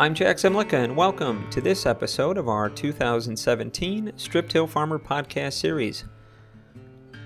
[0.00, 5.52] I'm Jack Zemlicka, and welcome to this episode of our 2017 Strip Till Farmer podcast
[5.52, 6.04] series.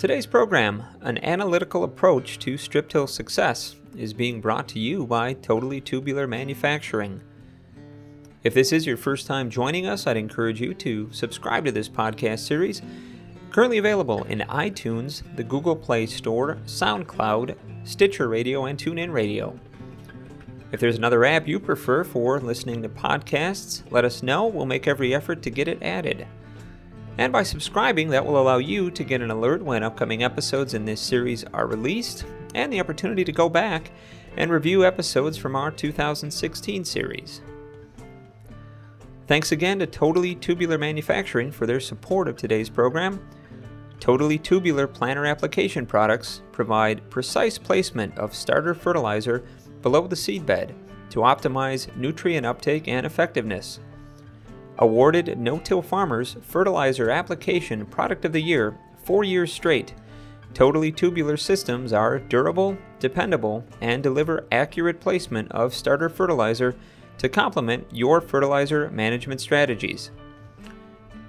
[0.00, 5.35] Today's program, An Analytical Approach to Strip Till Success, is being brought to you by
[5.35, 7.22] Totally Tubular Manufacturing.
[8.42, 11.88] If this is your first time joining us, I'd encourage you to subscribe to this
[11.88, 12.82] podcast series,
[13.53, 17.54] currently available in iTunes, the Google Play Store, SoundCloud,
[17.84, 19.56] Stitcher Radio, and TuneIn Radio.
[20.74, 24.48] If there's another app you prefer for listening to podcasts, let us know.
[24.48, 26.27] We'll make every effort to get it added.
[27.16, 30.84] And by subscribing, that will allow you to get an alert when upcoming episodes in
[30.84, 32.24] this series are released,
[32.56, 33.92] and the opportunity to go back
[34.37, 37.41] and review episodes from our 2016 series.
[39.29, 43.24] Thanks again to Totally Tubular Manufacturing for their support of today's program.
[44.01, 49.45] Totally Tubular planter application products provide precise placement of starter fertilizer
[49.84, 50.73] below the seedbed
[51.10, 53.80] to optimize nutrient uptake and effectiveness.
[54.79, 59.95] Awarded No Till Farmers Fertilizer Application Product of the Year four years straight,
[60.54, 66.75] Totally Tubular systems are durable, dependable, and deliver accurate placement of starter fertilizer
[67.19, 70.13] to complement your fertilizer management strategies.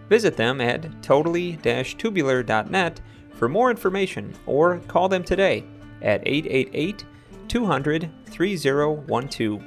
[0.08, 3.02] Visit them at totally tubular.net
[3.34, 5.66] for more information or call them today
[6.02, 7.03] at 888
[7.47, 9.63] 200 3012.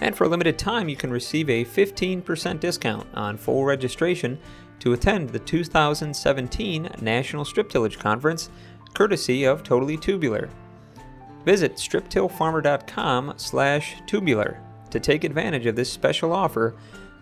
[0.00, 4.38] And for a limited time, you can receive a 15% discount on full registration
[4.80, 8.50] to attend the 2017 National Strip Tillage Conference,
[8.92, 10.50] courtesy of Totally Tubular.
[11.44, 16.74] Visit striptillfarmer.com slash tubular to take advantage of this special offer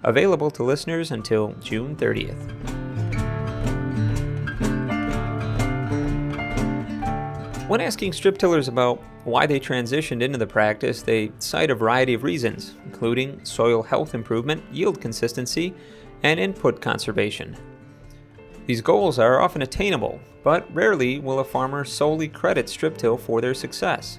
[0.04, 2.81] available to listeners until June 30th.
[7.68, 12.12] When asking strip tillers about why they transitioned into the practice, they cite a variety
[12.12, 15.72] of reasons, including soil health improvement, yield consistency,
[16.24, 17.56] and input conservation.
[18.66, 23.40] These goals are often attainable, but rarely will a farmer solely credit strip till for
[23.40, 24.18] their success.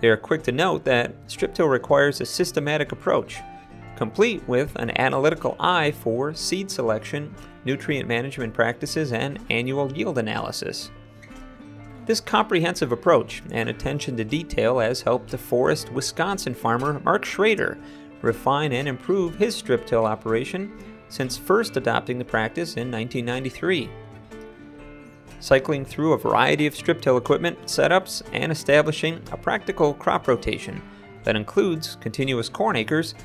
[0.00, 3.40] They are quick to note that strip till requires a systematic approach,
[3.96, 7.34] complete with an analytical eye for seed selection,
[7.64, 10.90] nutrient management practices, and annual yield analysis.
[12.06, 17.76] This comprehensive approach and attention to detail has helped DeForest, Wisconsin farmer Mark Schrader
[18.22, 20.72] refine and improve his strip till operation
[21.08, 23.90] since first adopting the practice in 1993.
[25.40, 30.80] Cycling through a variety of strip till equipment setups and establishing a practical crop rotation
[31.24, 33.16] that includes continuous corn acres,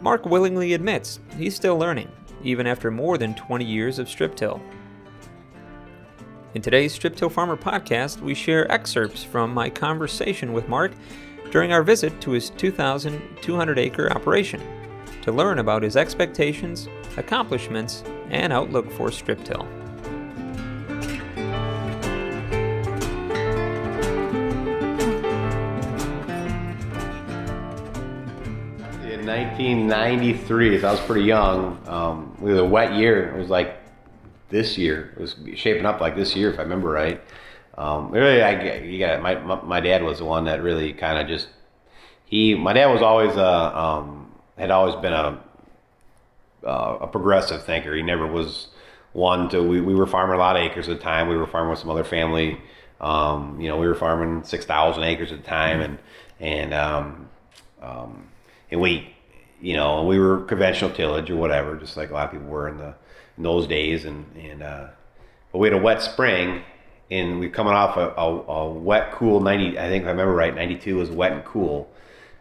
[0.00, 2.10] Mark willingly admits he's still learning,
[2.44, 4.60] even after more than 20 years of strip till.
[6.54, 10.92] In today's Strip Till Farmer podcast, we share excerpts from my conversation with Mark
[11.50, 14.60] during our visit to his 2,200 acre operation
[15.22, 19.62] to learn about his expectations, accomplishments, and outlook for strip till.
[29.10, 31.78] In 1993, so I was pretty young.
[31.86, 33.34] Um, it was a wet year.
[33.34, 33.81] It was like
[34.52, 35.12] this year.
[35.16, 37.20] It was shaping up like this year, if I remember right.
[37.76, 41.18] Um, really, I you got my, my, my dad was the one that really kind
[41.18, 41.48] of just
[42.24, 42.54] he.
[42.54, 45.42] My dad was always a um, had always been a
[46.64, 47.94] uh, a progressive thinker.
[47.94, 48.68] He never was
[49.14, 49.62] one to.
[49.62, 51.28] We, we were farming a lot of acres at the time.
[51.28, 52.60] We were farming with some other family.
[53.00, 55.98] Um, you know, we were farming six thousand acres at the time, and
[56.40, 57.28] and um,
[57.80, 58.28] um,
[58.70, 59.14] and we,
[59.62, 62.68] you know, we were conventional tillage or whatever, just like a lot of people were
[62.68, 62.94] in the
[63.36, 64.88] in those days, and and uh,
[65.50, 66.62] but we had a wet spring,
[67.10, 69.78] and we are coming off a, a, a, wet, cool ninety.
[69.78, 71.90] I think if I remember right, ninety two was wet and cool,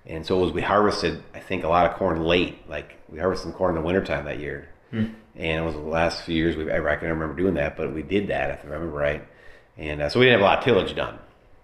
[0.05, 2.67] and so as we harvested, I think a lot of corn late.
[2.69, 5.05] Like we harvested some corn in the wintertime that year, hmm.
[5.35, 7.93] and it was the last few years we've ever I can remember doing that, but
[7.93, 9.25] we did that if I remember right,
[9.77, 11.19] and uh, so we didn't have a lot of tillage done.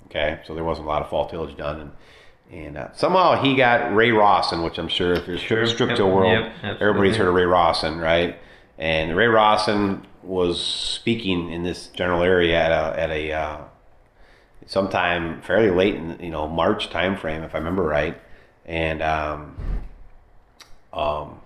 [0.08, 1.92] Okay, so there wasn't a lot of fall tillage done, and
[2.50, 5.66] and uh, somehow he got Ray Rawson, which I'm sure if you're sure.
[5.66, 5.98] strip yep.
[5.98, 6.78] till world, yep.
[6.80, 8.40] everybody's heard of Ray Rawson, right?
[8.78, 13.62] And Ray Rawson was speaking in this general area at a, at a uh,
[14.68, 18.20] sometime fairly late in you know March timeframe, if I remember right.
[18.66, 19.56] And um,
[20.94, 21.40] um,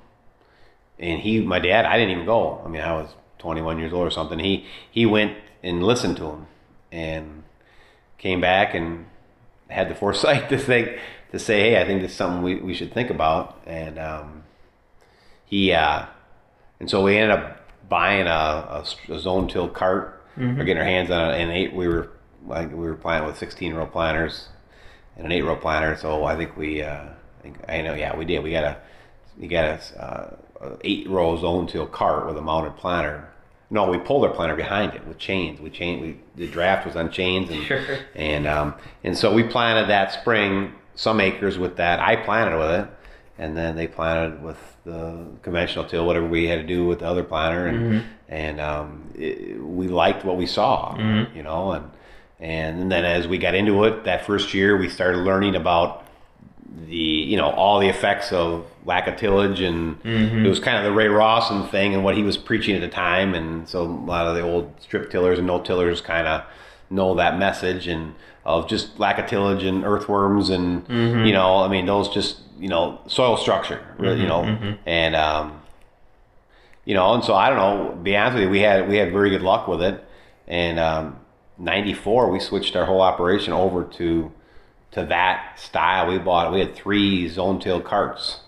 [1.00, 2.62] and he, my dad, I didn't even go.
[2.66, 4.39] I mean, I was 21 years old or something.
[4.39, 6.48] He he went and listened to him,
[6.92, 7.44] and
[8.18, 9.06] came back and
[9.69, 10.98] had the foresight to think
[11.31, 13.62] to say, hey, I think this is something we, we should think about.
[13.66, 14.44] And um,
[15.45, 16.06] he uh,
[16.81, 20.60] and so we ended up buying a, a, a zone till cart mm-hmm.
[20.60, 21.75] or getting our hands on an eight.
[21.75, 22.10] We were
[22.48, 24.50] like we were planting with 16 row planters
[25.16, 25.95] and an eight row planter.
[25.95, 27.94] So I think we uh, I, think, I know.
[27.94, 28.42] Yeah, we did.
[28.42, 28.78] We got a
[29.38, 33.30] we got a, uh, a eight row zone till cart with a mounted planter.
[33.69, 35.62] No, we pulled our planter behind it with chains.
[35.62, 38.00] We chain we the draft was on chains and Sure.
[38.16, 38.74] and um,
[39.04, 42.00] and so we planted that spring some acres with that.
[42.00, 42.88] I planted with it,
[43.42, 47.08] and then they planted with the conventional till, whatever we had to do with the
[47.08, 48.08] other planter, and mm-hmm.
[48.30, 51.36] and um, it, we liked what we saw, mm-hmm.
[51.36, 51.90] you know, and
[52.40, 56.06] and then as we got into it that first year, we started learning about
[56.88, 60.46] the you know all the effects of lack of tillage and mm-hmm.
[60.46, 62.88] it was kind of the Ray Rawson thing and what he was preaching at the
[62.88, 63.36] time.
[63.36, 66.44] And so a lot of the old strip tillers and no tillers kind of
[66.90, 67.88] know that message.
[67.88, 68.16] And
[68.46, 70.88] of just lack of tillage and earthworms and
[71.28, 74.44] you know I mean those just you know soil structure really, you know
[74.86, 75.62] and um,
[76.86, 79.12] you know and so I don't know be honest with you we had we had
[79.12, 80.04] very good luck with it
[80.48, 81.20] and um,
[81.58, 84.32] 94 we switched our whole operation over to
[84.92, 86.08] to that style.
[86.08, 88.42] We bought we had three zone till carts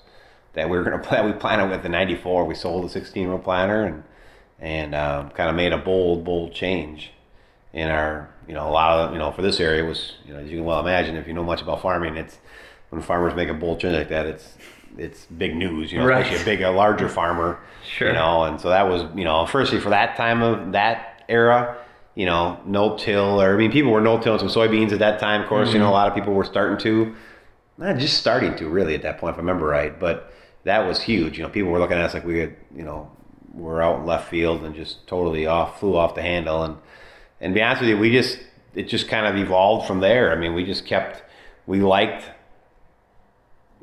[0.54, 1.25] that we were gonna play.
[1.25, 2.45] We planted with the '94.
[2.45, 4.04] We sold the 16 row planter and
[4.60, 7.12] and um, kind of made a bold bold change
[7.74, 10.40] in our you know a lot of you know for this area was you know
[10.40, 12.38] as you can well imagine if you know much about farming it's
[12.90, 14.57] when farmers make a bold change like that it's
[14.98, 16.22] it's big news you know Right.
[16.25, 18.07] especially a big a larger farmer Sure.
[18.10, 21.78] you know and so that was you know firstly for that time of that era
[22.16, 25.19] you know no till or I mean people were no tilling some soybeans at that
[25.19, 27.16] time of course you know a lot of people were starting to
[27.78, 30.31] not just starting to really at that point if I remember right but
[30.66, 33.10] that was huge you know people were looking at us like we had you know
[33.54, 36.75] we're out in left field and just totally off flew off the handle and
[37.44, 38.40] and to be honest with you we just
[38.74, 41.24] it just kind of evolved from there I mean we just kept
[41.68, 42.31] we liked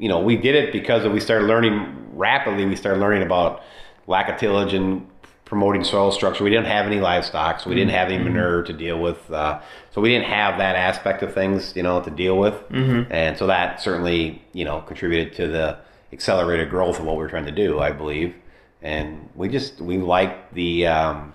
[0.01, 2.65] you know, we did it because we started learning rapidly.
[2.65, 3.63] We started learning about
[4.07, 5.07] lack of tillage and
[5.45, 6.43] promoting soil structure.
[6.43, 9.31] We didn't have any livestock, so we didn't have any manure to deal with.
[9.31, 9.61] Uh,
[9.91, 12.55] so we didn't have that aspect of things, you know, to deal with.
[12.71, 13.13] Mm-hmm.
[13.13, 15.79] And so that certainly, you know, contributed to the
[16.15, 18.35] accelerated growth of what we are trying to do, I believe.
[18.81, 21.35] And we just we liked the um,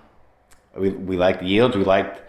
[0.76, 1.76] we we liked the yields.
[1.76, 2.22] We liked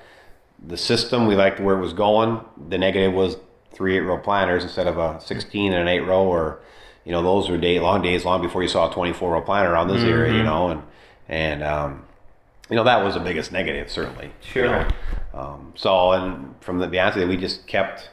[0.67, 1.27] the system.
[1.27, 2.41] We liked where it was going.
[2.69, 3.37] The negative was
[3.73, 6.61] three eight row planters instead of a 16 and an eight row, or
[7.05, 9.73] you know those were day long days long before you saw a 24 row planter
[9.73, 10.35] around this area.
[10.35, 10.83] You know, and
[11.29, 12.05] and um,
[12.71, 14.27] you know that was the biggest negative certainly.
[14.27, 14.67] you Sure.
[14.67, 14.89] know.
[15.35, 18.11] Um, so and from the be honest with we just kept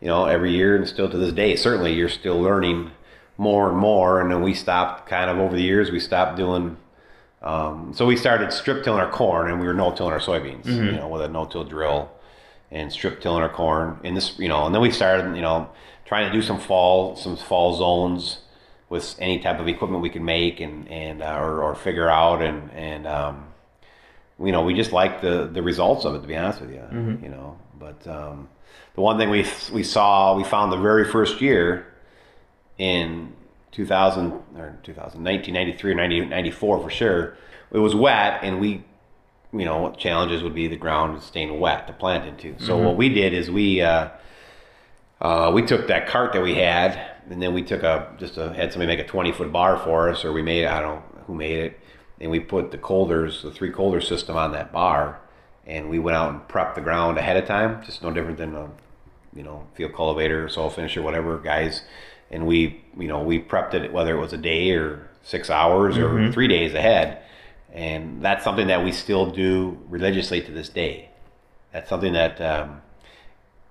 [0.00, 1.56] you know every year and still to this day.
[1.56, 2.90] Certainly, you're still learning
[3.36, 4.20] more and more.
[4.20, 5.90] And then we stopped kind of over the years.
[5.90, 6.76] We stopped doing.
[7.42, 10.66] Um, so we started strip tilling our corn, and we were no tilling our soybeans.
[10.66, 12.10] You know, with a no till drill,
[12.70, 13.98] and strip tilling our corn.
[14.04, 15.68] And this, you know, and then we started, you know,
[16.04, 18.38] trying to do some fall, some fall zones
[18.88, 22.42] with any type of equipment we could make and and uh, or, or figure out,
[22.42, 23.44] and and um,
[24.42, 26.22] you know, we just liked the the results of it.
[26.22, 26.82] To be honest with you,
[27.22, 28.48] you know, but um,
[28.94, 31.86] the one thing we we saw, we found the very first year
[32.78, 33.32] in
[33.78, 37.36] 2000 or 2000, 1993 or 90, 94 for sure.
[37.70, 38.82] It was wet, and we,
[39.52, 42.58] you know, challenges would be the ground staying wet to plant into.
[42.64, 44.08] So what we did is we, uh,
[45.20, 48.52] uh, we took that cart that we had, and then we took a just a,
[48.52, 51.22] had somebody make a 20 foot bar for us, or we made I don't know
[51.28, 51.80] who made it,
[52.20, 55.20] and we put the coulters, the three coulter system on that bar,
[55.66, 58.56] and we went out and prepped the ground ahead of time, just no different than
[58.56, 58.70] a
[59.34, 61.82] you know, field cultivator, soil finisher, whatever, guys.
[62.30, 65.96] And we, you know, we prepped it whether it was a day or six hours
[65.98, 67.22] or three days ahead.
[67.72, 71.10] And that's something that we still do religiously to this day.
[71.72, 72.80] That's something that, um,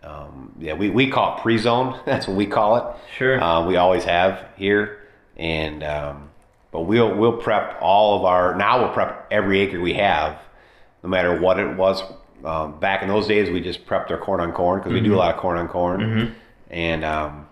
[0.03, 1.99] um, yeah, we, we call it pre-zone.
[2.05, 2.95] That's what we call it.
[3.17, 3.41] Sure.
[3.43, 4.99] Uh, we always have here.
[5.35, 6.29] And, um,
[6.71, 10.39] but we'll, we'll prep all of our, now we'll prep every acre we have,
[11.03, 12.03] no matter what it was.
[12.45, 15.15] Um, back in those days, we just prepped our corn on corn because we do
[15.15, 16.01] a lot of corn on corn.
[16.69, 17.47] And, um,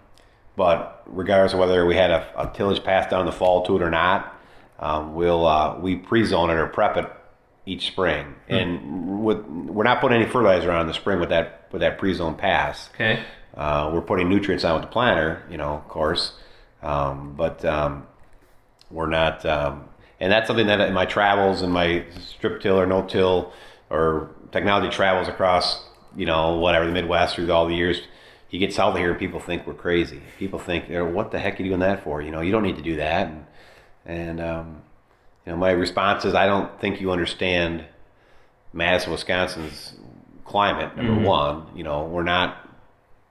[0.55, 3.75] but regardless of whether we had a, a tillage pass down in the fall to
[3.75, 4.33] it or not,
[4.79, 7.11] um, we'll, uh, we pre-zone it or prep it
[7.65, 8.35] each spring.
[8.47, 11.97] And with, we're not putting any fertilizer on in the spring with that, with that
[11.97, 12.89] pre-zone pass.
[12.93, 13.23] Okay.
[13.55, 16.33] Uh, we're putting nutrients on with the planter, you know, of course,
[16.83, 18.05] um, but um,
[18.91, 19.45] we're not.
[19.45, 19.85] Um,
[20.19, 23.53] and that's something that in my travels and my strip till or no till
[23.89, 25.85] or technology travels across,
[26.15, 28.01] you know, whatever the Midwest through all the years.
[28.49, 30.21] You get south of here, and people think we're crazy.
[30.37, 32.21] People think, you know, what the heck are you doing that for?
[32.21, 33.27] You know, you don't need to do that.
[33.27, 33.45] And,
[34.05, 34.81] and um,
[35.45, 37.85] you know, my response is, I don't think you understand
[38.71, 39.95] Madison, Wisconsin's
[40.45, 40.95] climate.
[40.95, 42.65] Number one, you know, we're not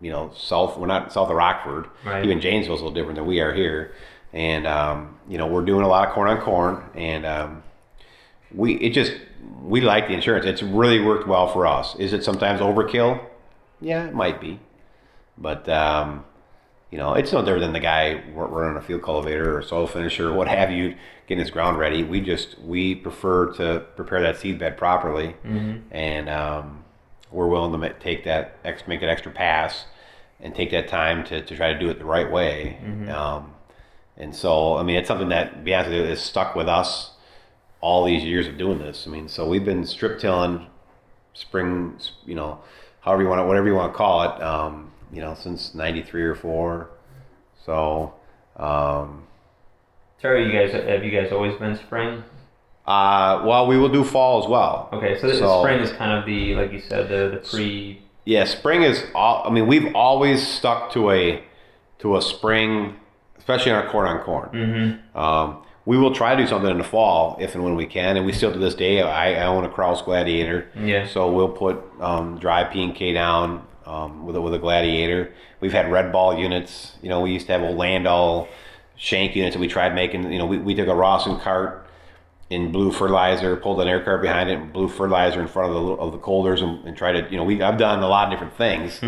[0.05, 0.77] you know, south.
[0.77, 1.89] We're not south of Rockford.
[2.05, 2.23] Right.
[2.25, 3.95] Even Janesville's a little different than we are here,
[4.35, 7.63] and um, you know, we're doing a lot of corn on corn, and um,
[8.53, 9.15] we it just
[9.63, 10.45] we like the insurance.
[10.45, 11.97] It's really worked well for us.
[11.97, 13.25] Is it sometimes overkill?
[13.81, 14.61] Yeah, it might be,
[15.37, 16.25] but um,
[16.91, 19.87] you know, it's no different than the guy running a field cultivator or a soil
[19.87, 20.95] finisher or what have you,
[21.27, 22.05] getting his ground ready.
[22.05, 25.79] We just we prefer to prepare that seed bed properly, Mm-hmm.
[25.91, 26.85] and um,
[27.31, 29.87] we're willing to take that make an extra pass,
[30.41, 32.79] and take that time to, to try to do it the right way.
[32.83, 33.11] Mm-hmm.
[33.11, 33.55] Um,
[34.17, 36.69] and so, I mean, it's something that, to be honest with you, is stuck with
[36.69, 37.11] us
[37.81, 39.07] all these years of doing this.
[39.07, 40.69] I mean, so we've been strip tilling
[41.33, 42.61] spring, you know,
[43.01, 46.23] however you want to, whatever you want to call it, um, you know, since '93
[46.23, 46.89] or four.
[47.65, 48.15] So,
[48.57, 49.25] um,
[50.21, 52.23] Terry, you guys have you guys always been spring?
[52.87, 54.91] uh, well, we will do fall as well.
[54.93, 58.01] Okay, so, the So- spring is kind of the like you said the the pre.
[58.27, 59.05] Yeah, spring is.
[59.15, 61.43] All, I mean, we've always stuck to a
[61.99, 62.97] to a spring,
[63.39, 64.49] especially in our corn on corn.
[64.53, 65.19] Mm-hmm.
[65.19, 68.17] Um, we will try to do something in the fall if and when we can,
[68.17, 69.03] and we still to this day.
[69.03, 71.07] I, I own a Krause Gladiator, Yeah.
[71.07, 75.33] so we'll put um, dry P and K down um, with a, with a Gladiator.
[75.61, 76.97] We've had red ball units.
[77.03, 78.49] You know, we used to have old Landoll
[78.97, 80.33] shank units that we tried making.
[80.33, 81.87] You know, we, we took a Rawson cart
[82.51, 85.75] in blue fertilizer, pulled an air cart behind it, and blew fertilizer in front of
[85.75, 87.31] the of the coulters, and, and tried to.
[87.31, 89.01] You know, we I've done a lot of different things.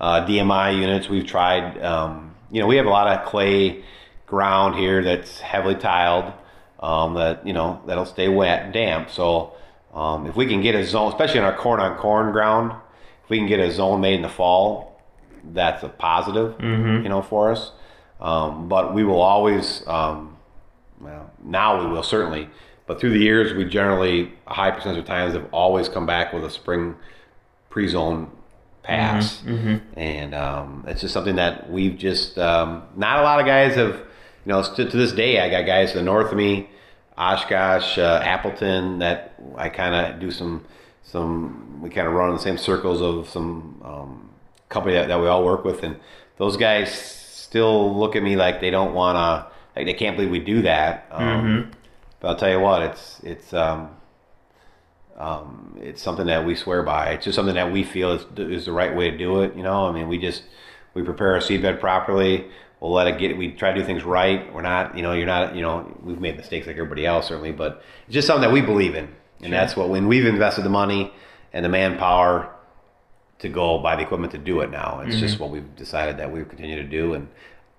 [0.00, 1.82] uh, DMI units we've tried.
[1.82, 3.84] Um, you know, we have a lot of clay
[4.26, 6.32] ground here that's heavily tiled.
[6.80, 9.10] Um, that you know that'll stay wet and damp.
[9.10, 9.54] So
[9.94, 12.72] um, if we can get a zone, especially in our corn on corn ground,
[13.24, 15.00] if we can get a zone made in the fall,
[15.52, 16.56] that's a positive.
[16.58, 17.02] Mhm.
[17.02, 17.72] You know, for us.
[18.20, 19.82] Um, but we will always.
[19.86, 20.36] Um,
[21.00, 22.48] well, now we will certainly,
[22.86, 26.32] but through the years, we generally a high percentage of times have always come back
[26.32, 26.94] with a spring
[27.70, 28.30] pre-zone
[28.84, 29.76] pass, Mm-hmm.
[29.98, 33.96] and um, it's just something that we've just um, not a lot of guys have.
[34.44, 36.68] You know, to, to this day, I got guys to the north of me,
[37.16, 40.64] Oshkosh, uh, Appleton, that I kind of do some
[41.02, 41.80] some.
[41.82, 44.30] We kind of run in the same circles of some um,
[44.68, 45.96] company that, that we all work with, and
[46.38, 50.30] those guys still look at me like they don't want to, like they can't believe
[50.30, 51.06] we do that.
[51.10, 51.72] Um, Mhm.
[52.20, 53.90] But I'll tell you what, it's it's um,
[55.18, 57.10] um, it's something that we swear by.
[57.10, 59.54] It's just something that we feel is, is the right way to do it.
[59.56, 60.42] You know, I mean, we just
[60.94, 62.46] we prepare our seed bed properly.
[62.80, 63.36] We'll let it get.
[63.36, 64.52] We try to do things right.
[64.52, 67.52] We're not, you know, you're not, you know, we've made mistakes like everybody else certainly,
[67.52, 69.08] but it's just something that we believe in,
[69.42, 69.58] and Sure.
[69.58, 71.12] that's what when we've invested the money
[71.52, 72.48] and the manpower
[73.40, 75.02] to go buy the equipment to do it now.
[75.04, 77.28] It's just what we've decided that we continue to do, and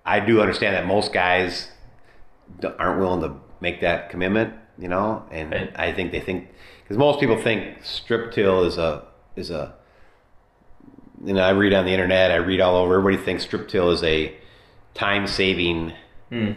[0.04, 1.70] I do understand that most guys
[2.78, 5.72] aren't willing to make that commitment, you know, and Right.
[5.76, 6.48] I think they think
[6.82, 9.04] because most people think strip till is a
[9.36, 9.74] is a
[11.24, 12.98] you know I read on the internet, I read all over.
[12.98, 14.34] Everybody thinks strip till is a
[14.92, 15.92] time saving
[16.30, 16.56] Mm,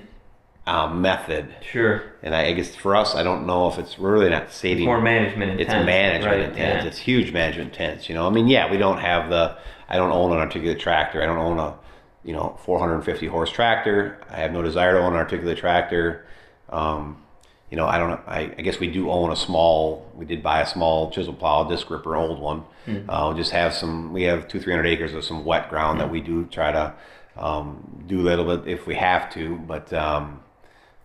[0.68, 2.04] uh, method, sure.
[2.22, 4.86] and I, I guess for us, I don't know if it's really not saving.
[4.86, 5.70] More management intense.
[5.74, 6.84] It's management right, intense.
[6.84, 6.88] yeah.
[6.88, 8.10] It's huge management intense.
[8.10, 9.58] You know, I mean, yeah, we don't have the.
[9.88, 11.24] I don't own an articulate tractor.
[11.24, 11.78] I don't own a,
[12.26, 14.20] you know, 450 horse tractor.
[14.30, 16.26] I have no desire to own an articulate tractor.
[16.68, 17.24] Um,
[17.72, 18.20] you know, I don't.
[18.28, 20.12] I, I guess we do own a small.
[20.16, 22.66] We did buy a small chisel plow, disc ripper, old one.
[23.08, 24.12] Uh, we just have some.
[24.12, 26.94] We have two, three hundred acres of some wet ground that we do try to
[27.38, 29.94] um, do a little bit if we have to, but.
[29.94, 30.42] Um,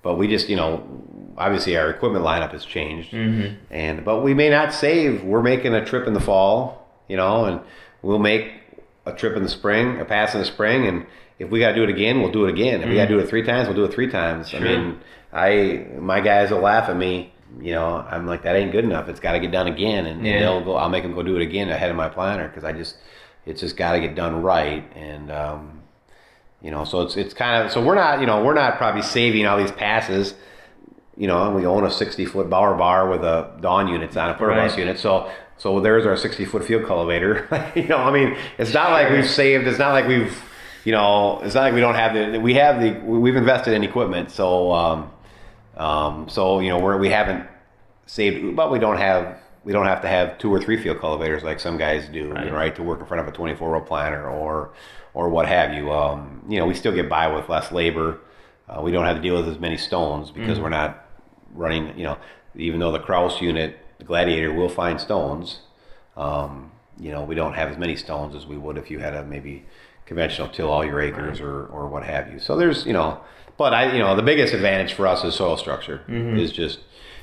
[0.02, 0.82] but we just, you know,
[1.38, 3.54] obviously our equipment lineup has changed, Mhm.
[3.70, 5.24] and but we may not save.
[5.24, 7.60] We're making a trip in the fall, you know, and
[8.02, 8.52] we'll make
[9.06, 11.06] a trip in the spring, a pass in the spring, and
[11.38, 12.82] if we got to do it again, we'll do it again.
[12.82, 14.54] If we got to do it three times, we'll do it three times.
[14.54, 14.98] I mean,
[15.32, 17.32] I my guys will laugh at me.
[17.60, 19.08] You know, I'm like that ain't good enough.
[19.08, 20.38] It's got to get done again, and Yeah.
[20.40, 20.76] they'll go.
[20.76, 22.96] I'll make them go do it again ahead of my planner because I just
[23.44, 25.81] it's just got to get done right, and um,
[26.62, 29.02] you know, so it's it's kind of so we're not you know we're not probably
[29.02, 30.34] saving all these passes.
[31.16, 34.34] You know, we own a 60 foot Bauer bar with a Dawn units on a
[34.34, 34.78] quarter bus Right.
[34.78, 34.98] unit.
[34.98, 37.46] So so there's our 60 foot field cultivator.
[37.76, 39.66] you know, I mean, it's not like we've saved.
[39.66, 40.34] It's not like we've
[40.84, 43.84] you know, it's not like we don't have the we have the we've invested in
[43.84, 44.30] equipment.
[44.30, 45.10] So um,
[45.76, 47.46] um, so you know we're we haven't
[48.06, 51.42] saved, but we don't have we don't have to have two or three field cultivators
[51.44, 52.52] like some guys do, Right.
[52.52, 52.76] right?
[52.76, 54.72] To work in front of a 24 row planter or
[55.14, 55.92] or what have you.
[55.92, 58.18] Um, you know, we still get by with less labor.
[58.68, 61.06] Uh, we don't have to deal with as many stones because we're not
[61.54, 61.96] running.
[61.98, 62.18] You know,
[62.54, 65.60] even though the Krause unit, the Gladiator, will find stones.
[66.16, 69.14] Um, you know, we don't have as many stones as we would if you had
[69.14, 69.64] a maybe
[70.06, 72.38] conventional till all your acres or, or what have you.
[72.38, 73.20] So there's, you know,
[73.56, 76.02] but I, you know, the biggest advantage for us is soil structure
[76.38, 76.80] is just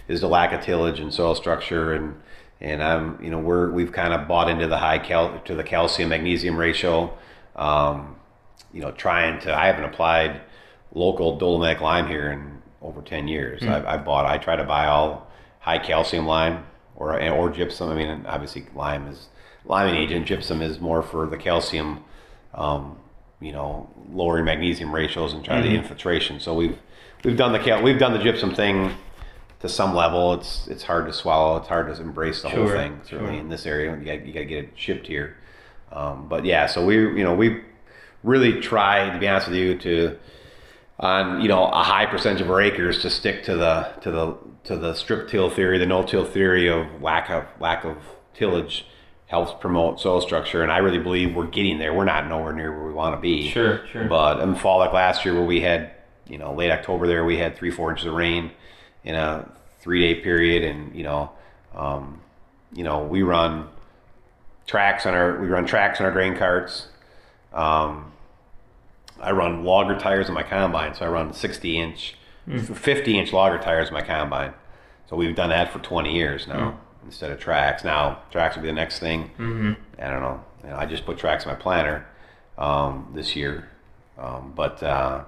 [0.07, 2.15] is the lack of tillage and soil structure and
[2.61, 5.63] and I'm, you know, we're we've kind of bought into the high cal to the
[5.63, 7.13] calcium magnesium ratio.
[7.59, 8.15] Um,
[8.73, 10.41] you know, trying to I haven't applied
[10.93, 13.61] local dolomitic lime here in over 10 years.
[13.63, 15.27] I've, I bought I try to buy all
[15.59, 16.63] high calcium lime
[16.95, 17.89] or or gypsum.
[17.89, 19.27] I mean, obviously lime is
[19.65, 20.25] liming agent.
[20.25, 22.03] Gypsum is more for the calcium
[22.53, 22.97] um,
[23.41, 25.69] you know, lowering magnesium ratios and trying Mhm.
[25.69, 26.39] the infiltration.
[26.39, 26.77] So we've
[27.23, 28.93] we've done the cal- we've done the gypsum thing
[29.59, 30.33] to some level.
[30.33, 31.57] It's it's hard to swallow.
[31.57, 33.01] It's hard to embrace the whole thing.
[33.03, 33.39] Certainly sure.
[33.41, 35.35] in this area, you got you got to get it shipped here.
[35.91, 37.61] Um, but yeah, so we you know we
[38.23, 40.17] really try to be honest with you to
[40.99, 44.37] on you know a high percentage of our acres to stick to the to the
[44.65, 47.97] to the strip till theory, the no till theory of lack of lack of
[48.33, 48.85] tillage
[49.27, 51.93] helps promote soil structure, and I really believe we're getting there.
[51.93, 53.47] We're not nowhere near where we want to be.
[53.49, 54.05] Sure, sure.
[54.05, 55.91] But in fall like last year, where we had
[56.27, 58.51] you know late October there, we had three four inches of rain
[59.03, 61.31] in a three day period, and you know
[61.73, 62.21] um,
[62.73, 63.69] you know we run
[64.69, 66.87] tracks on our we run tracks on our grain carts.
[67.51, 68.11] Um,
[69.19, 72.15] I run logger tires on my combine, so I run 60 inch,
[72.47, 74.53] 50 inch logger tires on my combine.
[75.09, 77.83] So we've done that for 20 years now instead of tracks.
[77.83, 79.31] Now tracks will be the next thing.
[79.39, 79.73] Mm-hmm.
[80.01, 80.43] I don't know.
[80.63, 82.05] You know, I just put tracks in my planter
[82.59, 83.69] um, this year,
[84.19, 85.23] um, but uh,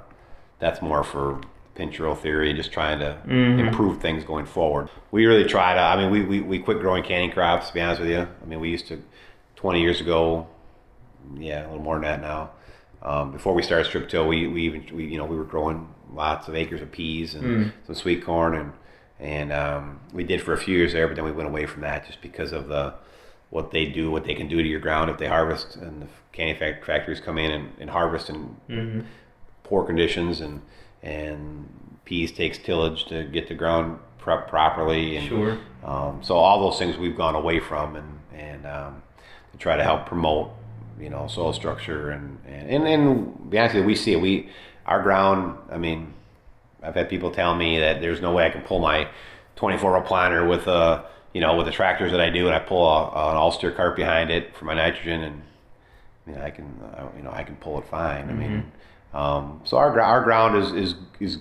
[0.60, 1.41] that's more for
[1.74, 3.57] pinch row theory, just trying to Mhm.
[3.60, 4.89] improve things going forward.
[5.10, 5.79] We really try to.
[5.79, 7.69] I mean, we, we, we quit growing canning crops.
[7.69, 9.01] To be honest with you, I mean, we used to
[9.62, 10.48] 20 years ago.
[11.38, 12.51] Yeah, a little more than that now.
[13.03, 15.88] Um, before we started strip till, we, we even we you know we were growing
[16.13, 17.72] lots of acres of peas and Mm.
[17.86, 18.74] some sweet corn and
[19.20, 21.82] and um, we did for a few years there, but then we went away from
[21.84, 22.94] that just because of the
[23.51, 26.08] what they do, what they can do to your ground if they harvest and the
[26.32, 29.01] candy factories come in and, and harvest in Mm-hmm.
[29.63, 30.62] poor conditions and
[31.03, 31.68] and
[32.06, 35.58] peas takes tillage to get the ground prep properly and Sure.
[35.84, 39.01] um, so all those things we've gone away from and and um,
[39.62, 40.50] try to help promote
[41.00, 44.20] you know soil structure and and and, and be honest with you, we see it.
[44.20, 44.50] We
[44.86, 46.13] our ground I mean
[46.84, 49.08] I've had people tell me that there's no way I can pull my
[49.56, 52.60] 24 row planter with a you know with the tractors that I do and I
[52.60, 55.41] pull a, an all steer cart behind it for my nitrogen and
[56.27, 56.65] you know I can
[57.15, 58.30] you know I can pull it fine.
[58.30, 58.72] I mean
[59.13, 61.38] um, so our our ground is is is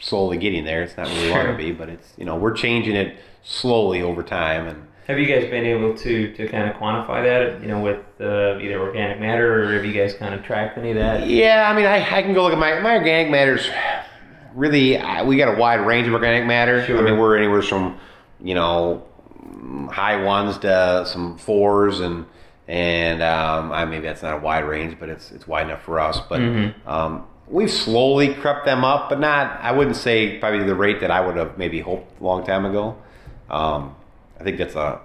[0.00, 0.82] slowly getting there.
[0.82, 4.02] It's not where we want to be but it's you know we're changing it slowly
[4.02, 7.66] over time and Have you guys been able to, to kind of quantify that, you
[7.66, 10.98] know, with uh, either organic matter or have you guys kind of tracked any of
[10.98, 11.26] that?
[11.26, 13.68] Yeah, I mean, I, I can go look at my my organic matters.
[14.54, 16.84] Really, I, we got a wide range of organic matter.
[16.86, 16.96] Sure.
[16.96, 17.98] I mean, we're anywhere from
[18.40, 19.02] you know
[19.90, 22.24] high ones to some fours, and
[22.68, 25.98] and um, I mean that's not a wide range, but it's it's wide enough for
[25.98, 26.20] us.
[26.28, 26.74] But Mhm.
[26.86, 29.58] um, we've slowly crept them up, but not.
[29.60, 32.64] I wouldn't say probably the rate that I would have maybe hoped a long time
[32.64, 32.94] ago.
[33.48, 33.96] Um,
[34.40, 35.00] I think that's a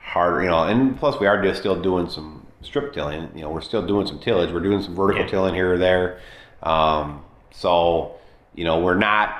[0.00, 3.30] harder, you know, and plus we are just still doing some strip tilling.
[3.34, 4.52] You know, we're still doing some tillage.
[4.52, 5.30] We're doing some vertical Yeah.
[5.30, 6.18] tilling here or there.
[6.62, 8.16] Um, so,
[8.54, 9.36] you know, we're not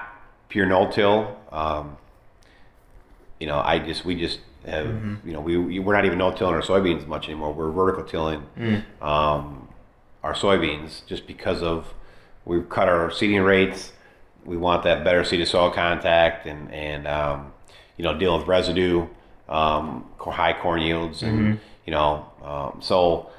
[0.49, 1.37] pure no till.
[1.51, 1.97] Um,
[3.41, 4.87] you know, I just we just have
[5.25, 7.53] you know we we- we're not even no tilling our soybeans much anymore.
[7.53, 8.83] We're vertical tilling Mm.
[9.03, 9.69] um,
[10.23, 11.93] our soybeans just because of
[12.45, 13.93] we've cut our seeding rates.
[14.45, 17.53] We want that better seed to soil contact and and um,
[17.99, 19.07] you know deal with residue,
[19.49, 23.31] um, high corn yields, and you know um, so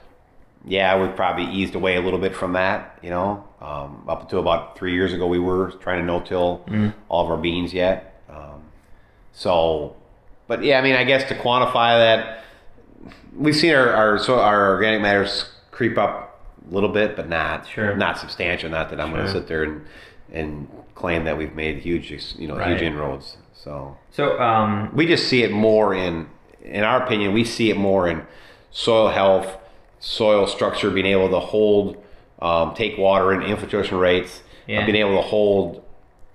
[0.68, 2.98] yeah, we've probably eased away a little bit from that.
[3.04, 6.65] You know, um, up until about three years ago, we were trying to no-till
[7.10, 8.22] all of our beans yet.
[8.30, 8.62] Um,
[9.34, 9.96] so,
[10.48, 12.44] but yeah, I mean, I guess to quantify that,
[13.36, 16.39] we've seen our our, so our organic matters creep up
[16.70, 17.96] a little bit, but not Sure.
[17.96, 18.70] not substantial.
[18.70, 19.86] Not that I'm going to sit there and
[20.32, 22.70] and claim that we've made huge, you know, Right.
[22.70, 23.38] huge inroads.
[23.65, 26.28] So So, um, we just see it more in
[26.63, 28.25] in our opinion we see it more in
[28.71, 29.58] soil health
[29.99, 32.01] soil structure being able to hold
[32.41, 34.86] um, take water and infiltration rates Yeah.
[34.86, 35.84] being able to hold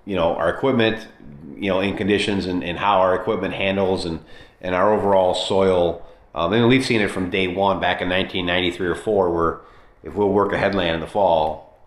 [0.05, 1.07] you know our equipment
[1.55, 4.19] you know in conditions and, and how our equipment handles and
[4.61, 8.09] and our overall soil um, I mean we've seen it from day one back in
[8.09, 9.59] 1993 or 4 where
[10.03, 11.77] if we'll work a headland in the fall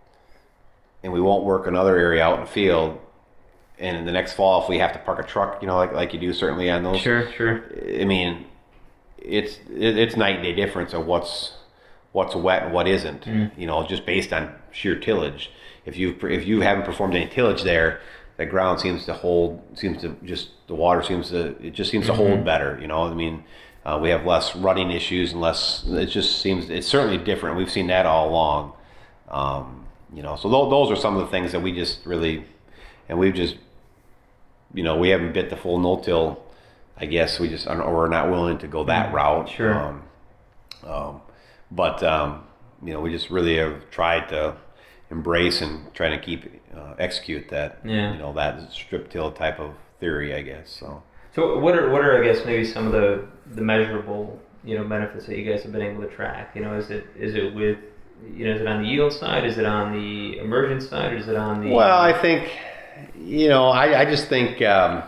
[1.03, 2.99] and we won't work another area out in the field
[3.85, 5.93] and in the next fall if we have to park a truck you know like,
[5.93, 7.65] like you do certainly on those sure, sure.
[8.01, 8.47] I mean,
[9.19, 11.53] it's it's night and day difference of what's
[12.13, 13.27] what's wet and what isn't.
[13.57, 15.51] You know, just based on sheer tillage.
[15.85, 18.01] If you if you haven't performed any tillage there,
[18.37, 22.07] the ground seems to hold seems to just the water seems to it just seems
[22.07, 22.79] to hold better.
[22.81, 23.45] You know, I mean,
[23.85, 25.85] uh, we have less running issues and less.
[25.89, 27.57] It just seems it's certainly different.
[27.57, 28.73] We've seen that all along.
[29.29, 32.45] Um, you know, so tho- those are some of the things that we just really,
[33.09, 33.57] and we've just,
[34.75, 36.43] you know, we haven't bit the full no-till.
[36.97, 39.49] I guess we just are, or we're not willing to go that route.
[39.49, 39.75] Sure.
[39.75, 40.03] Um,
[40.85, 41.21] um,
[41.71, 42.45] but um,
[42.83, 44.57] you know, we just really have tried to
[45.11, 47.79] embrace and try to keep uh, execute that.
[47.85, 48.13] Yeah.
[48.13, 50.35] You know, that strip till type of theory.
[50.35, 51.03] I guess so.
[51.35, 54.85] So, what are what are I guess maybe some of the the measurable you know
[54.85, 56.55] benefits that you guys have been able to track?
[56.55, 57.79] You know, is it is it with
[58.33, 59.45] you know, is it on the yield side?
[59.45, 61.13] Is it on the emergence side?
[61.13, 61.71] Or is it on the?
[61.71, 62.51] Well, I think,
[63.19, 65.03] you know, I, I just think, um,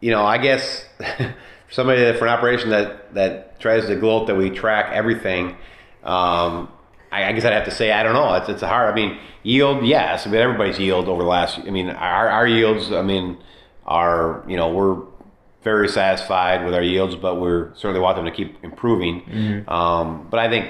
[0.00, 1.34] you know, I guess for
[1.70, 5.56] somebody that, for an operation that that tries to gloat that we track everything,
[6.02, 6.68] um,
[7.10, 8.34] I, I guess I'd have to say I don't know.
[8.34, 8.92] It's it's a hard.
[8.92, 10.26] I mean, yield, yes.
[10.26, 11.58] I mean, everybody's yield over the last.
[11.58, 12.92] I mean, our our yields.
[12.92, 13.38] I mean,
[13.86, 15.02] are you know we're
[15.62, 19.64] very satisfied with our yields, but we're certainly want them to keep improving.
[19.68, 20.68] Um, but I think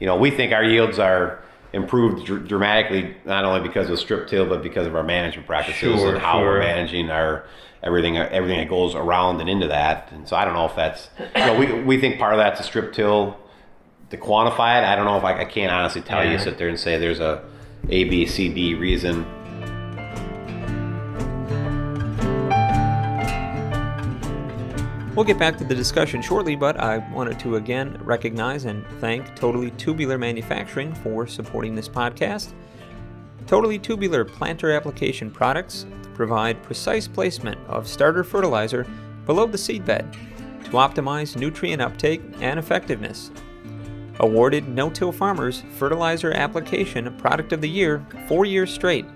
[0.00, 1.42] you know, we think our yields are
[1.74, 5.80] improved dr- dramatically, not only because of strip till, but because of our management practices
[5.80, 6.44] Sure, and how sure.
[6.52, 7.44] we're managing our
[7.82, 10.08] everything, everything that goes around and into that.
[10.12, 12.58] And so I don't know if that's, you know, we, we think part of that's
[12.60, 13.38] a strip till
[14.10, 14.84] to quantify it.
[14.84, 17.20] I don't know if I, I can't honestly tell you, sit there and say there's
[17.20, 17.44] a
[17.90, 19.26] A, B, C, D reason.
[25.14, 29.36] We'll get back to the discussion shortly, but I wanted to again recognize and thank
[29.36, 32.52] Totally Tubular Manufacturing for supporting this podcast.
[33.46, 38.88] Totally Tubular planter application products provide precise placement of starter fertilizer
[39.24, 40.12] below the seedbed
[40.64, 43.30] to optimize nutrient uptake and effectiveness.
[44.18, 49.06] Awarded No Till Farmers Fertilizer Application Product of the Year four years straight.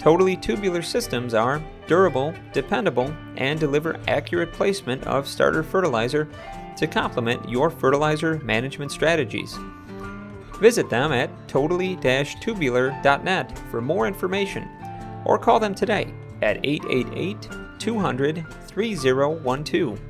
[0.00, 6.28] Totally tubular systems are durable, dependable, and deliver accurate placement of starter fertilizer
[6.76, 9.58] to complement your fertilizer management strategies.
[10.60, 14.68] Visit them at totally-tubular.net for more information
[15.24, 17.48] or call them today at 888
[17.78, 20.00] 200 3012.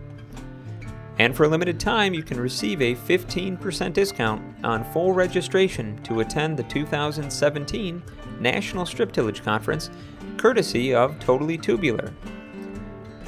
[1.18, 6.20] And for a limited time, you can receive a 15% discount on full registration to
[6.20, 8.02] attend the 2017
[8.40, 9.90] National Strip Tillage Conference,
[10.36, 12.12] courtesy of Totally Tubular.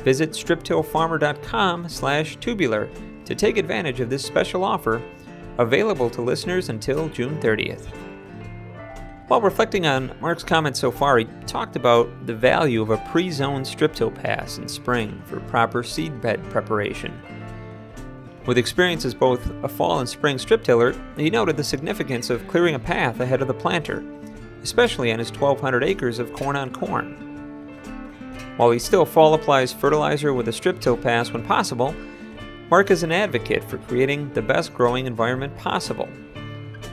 [0.04, 2.90] Visit striptillfarmer.com slash tubular
[3.24, 5.02] to take advantage of this special offer,
[5.58, 7.86] available to listeners until June 30th.
[9.28, 13.66] While reflecting on Mark's comments so far, he talked about the value of a pre-zoned
[13.66, 17.16] strip till pass in spring for proper seed bed preparation.
[18.46, 22.48] With experience as both a fall and spring strip tiller, he noted the significance of
[22.48, 24.02] clearing a path ahead of the planter,
[24.62, 27.14] especially on his 1,200 acres of corn on corn.
[28.56, 31.94] While he still fall applies fertilizer with a strip till pass when possible,
[32.70, 36.08] Mark is an advocate for creating the best growing environment possible.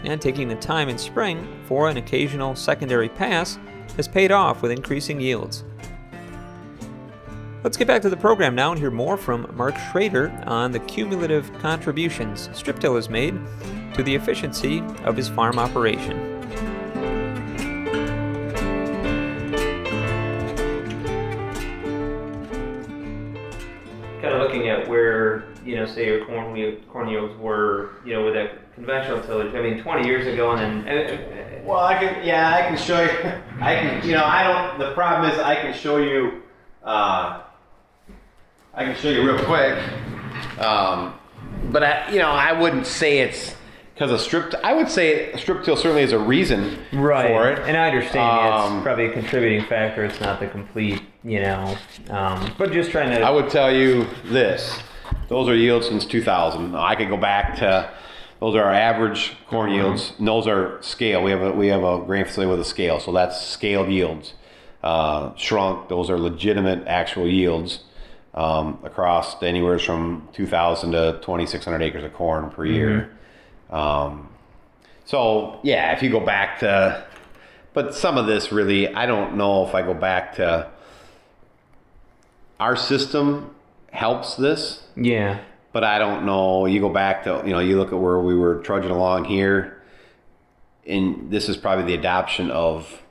[0.03, 3.59] And taking the time in spring for an occasional secondary pass
[3.95, 5.63] has paid off with increasing yields.
[7.63, 10.79] Let's get back to the program now and hear more from Mark Schrader on the
[10.79, 13.37] cumulative contributions Strip Till has made
[13.93, 16.36] to the efficiency of his farm operation.
[24.57, 28.73] Looking at where, you know, say your corn, corn yields were, you know, with that
[28.73, 29.53] conventional tillage.
[29.53, 31.65] I mean, 20 years ago, and then.
[31.65, 33.09] Well, I can, yeah, I can show you.
[33.61, 34.79] I can, you know, I don't.
[34.79, 36.43] The problem is, I can show you.
[36.83, 37.41] Uh,
[38.73, 39.77] I can show you real quick.
[40.59, 41.19] Um,
[41.71, 43.55] but I, you know, I wouldn't say it's
[43.97, 44.53] because of strip.
[44.63, 47.27] I would say strip till certainly is a reason right.
[47.27, 47.59] for it.
[47.67, 50.05] And I understand Um, it's probably a contributing factor.
[50.05, 51.75] It's not the complete, you know,
[52.11, 53.21] um, but just trying to.
[53.21, 54.79] I would tell you this:
[55.29, 56.75] those are yields since 2000.
[56.75, 57.89] I could go back to
[58.39, 60.13] those are our average corn yields.
[60.19, 61.23] And those are scale.
[61.23, 64.33] We have a we have a grain facility with a scale, so that's scaled yields.
[64.83, 65.89] Uh, shrunk.
[65.89, 67.79] Those are legitimate actual yields
[68.35, 73.16] um, across anywhere from 2,000 to 2,600 acres of corn per year.
[73.69, 74.29] Um,
[75.05, 77.05] so yeah, if you go back to,
[77.73, 80.69] but some of this really, I don't know if I go back to
[82.59, 83.55] our system
[83.91, 85.39] helps this, yeah.
[85.71, 86.65] but I don't know.
[86.65, 89.81] You go back to, you know, you look at where we were trudging along here,
[90.85, 93.01] and this is probably the adoption of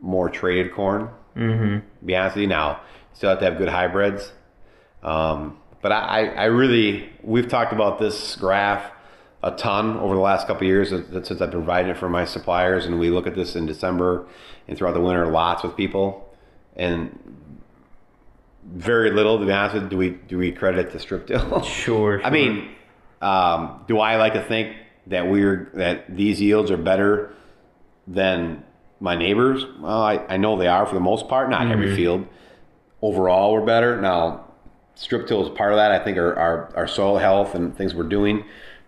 [0.00, 1.08] more traited corn.
[1.36, 2.06] Mm-hmm.
[2.06, 2.80] Be honest with you, now
[3.14, 4.32] still have to have good hybrids.
[5.02, 8.90] Um, but I, I really, we've talked about this graph
[9.42, 12.24] a ton over the last couple of years since I've been providing it for my
[12.24, 14.26] suppliers, and we look at this in December
[14.68, 16.32] and throughout the winter lots with people,
[16.76, 17.18] and
[18.64, 21.62] very little, to be honest with you, do we do we credit the strip till?
[21.64, 22.70] Sure, I mean,
[23.20, 24.76] um, do I like to think
[25.08, 27.34] that we're that these yields are better
[28.06, 28.64] than
[29.00, 29.64] my neighbors?
[29.80, 31.50] Well, I, I know they are for the most part.
[31.50, 32.26] Not every field.
[33.00, 34.00] Overall, we're better.
[34.00, 34.44] Now,
[34.94, 35.90] strip till is part of that.
[35.90, 38.44] I think our our, our soil health and things we're doing.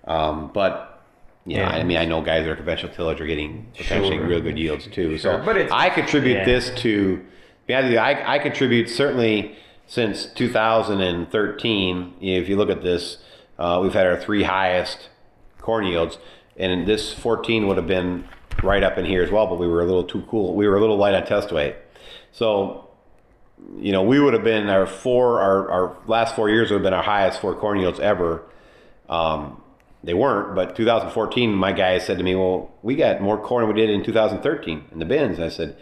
[0.07, 1.03] Um, but
[1.47, 1.77] yeah, Yeah.
[1.81, 4.27] I mean, I know guys that are conventional tillage are getting potentially Sure.
[4.27, 5.17] real good yields too.
[5.19, 6.45] Sure, So, but I contribute yeah.
[6.45, 7.25] this to.
[7.69, 12.15] Yeah, I, I contribute certainly since 2013.
[12.21, 13.19] If you look at this,
[13.59, 15.09] uh, we've had our three highest
[15.61, 16.19] corn yields.
[16.57, 18.29] and this 14 would have been
[18.63, 20.55] right up in here as well, but we were a little too cool.
[20.55, 21.75] We were a little light on test weight.
[22.33, 22.89] So,
[23.79, 26.83] you know, we would have been our four, our, our last four years would have
[26.85, 28.43] been our highest four corn yields ever.
[29.09, 29.61] Um,
[30.05, 33.75] they weren't, but 2014, my guy said to me, "Well, we got more corn than
[33.75, 35.77] we did in 2013 in the bins." I said,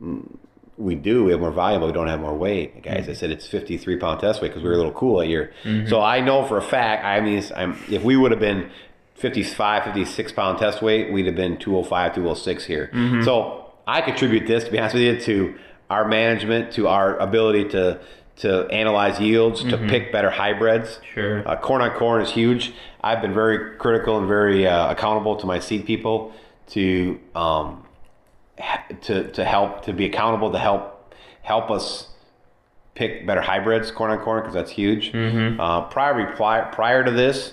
[0.00, 0.36] "Mm,
[0.76, 1.24] "We do.
[1.24, 3.12] We have more volume, but we don't have more weight." The guys, I mm-hmm.
[3.14, 5.52] said it's 53 pound test weight because we were a little cool that year.
[5.64, 5.88] Mm-hmm.
[5.88, 7.04] So I know for a fact.
[7.04, 8.70] I mean, I'm, if we would have been
[9.14, 12.90] 55, 56 pound test weight, we'd have been 205, 206 here.
[12.92, 13.24] Mm-hmm.
[13.24, 15.58] So I contribute this, to be honest with you, to
[15.90, 18.00] our management, to our ability to
[18.36, 21.00] to analyze yields, to pick better hybrids.
[21.14, 21.46] Sure.
[21.48, 22.72] Uh, corn on corn is huge.
[23.02, 26.32] I've been very critical and very uh, accountable to my seed people
[26.68, 27.86] to um,
[29.02, 32.08] to to help to be accountable to help help us
[32.94, 35.12] pick better hybrids corn on corn because that's huge.
[35.60, 37.52] Uh, prior prior prior to this,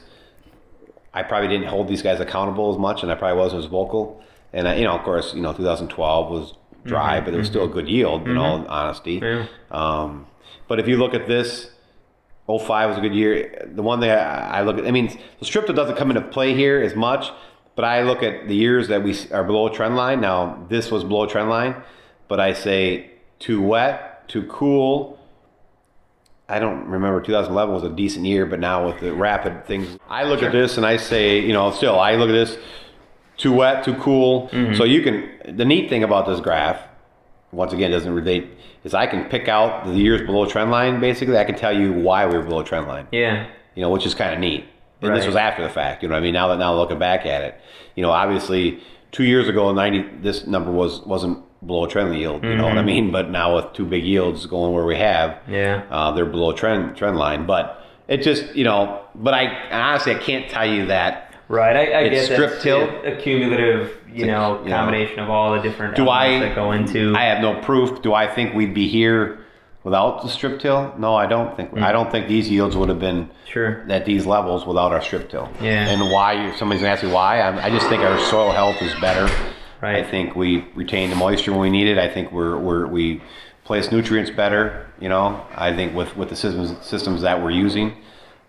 [1.14, 4.22] I probably didn't hold these guys accountable as much, and I probably wasn't as vocal.
[4.52, 6.54] And I, you know, of course, you know, 2012 was
[6.86, 8.28] dry, but it was still a good yield.
[8.28, 9.20] You know, in honesty.
[9.24, 9.48] Yeah.
[9.72, 10.28] Um,
[10.68, 11.72] but if you look at this,
[12.48, 13.70] 05 was a good year.
[13.74, 16.54] The one thing I, I look at, I mean, the strip doesn't come into play
[16.54, 17.32] here as much,
[17.76, 20.22] but I look at the years that we are below trend line.
[20.22, 21.76] Now, this was below trend line,
[22.28, 25.20] but I say too wet, too cool.
[26.50, 30.24] I don't remember 2011 was a decent year, but now with the rapid things, I
[30.26, 32.58] look at this and I say, you know, still, I look at this
[33.38, 34.50] too wet, too cool.
[34.50, 34.76] Mm-hmm.
[34.76, 36.80] So you can, the neat thing about this graph,
[37.54, 38.48] once again, doesn't relate,
[38.84, 41.38] is I can pick out the years below trend line, basically.
[41.38, 43.46] I can tell you why we were below trend line Yeah.
[43.76, 44.66] you know, which is kind of neat.
[45.02, 46.14] And this was after the fact, you know.
[46.16, 47.56] what I mean, now that now looking back at it,
[47.96, 48.80] you know, obviously
[49.12, 52.84] two years ago, ninety, this number was wasn't below trend yield, you know what I
[52.84, 53.12] mean.
[53.12, 55.84] But now with two big yields going where we have, Yeah.
[55.92, 57.46] uh, they're below trend trend line.
[57.46, 61.23] But it just, you know, but I honestly I can't tell you that.
[61.50, 61.76] Right.
[61.76, 62.90] I, I It's get strip tilt.
[63.06, 64.76] a cumulative, you It's a- know, you know.
[64.78, 67.14] combination of all the different Do elements I- that go into.
[67.16, 68.02] I have no proof.
[68.02, 69.40] Do I think we'd be here
[69.84, 70.94] without the strip till?
[70.98, 71.78] No, I don't think.
[71.78, 73.84] I don't think these yields would have been sure.
[73.90, 75.50] at these levels without our strip till.
[75.62, 75.88] Yeah.
[75.90, 76.56] And why?
[76.56, 77.42] Somebody's gonna ask me why.
[77.42, 79.30] I'm, I just think our soil health is better.
[79.82, 79.98] Right.
[79.98, 81.98] I think we retain the moisture when we need it.
[81.98, 83.22] I think we're, we're we
[83.66, 84.88] place nutrients better.
[85.00, 87.98] You know, I think with with the systems systems that we're using,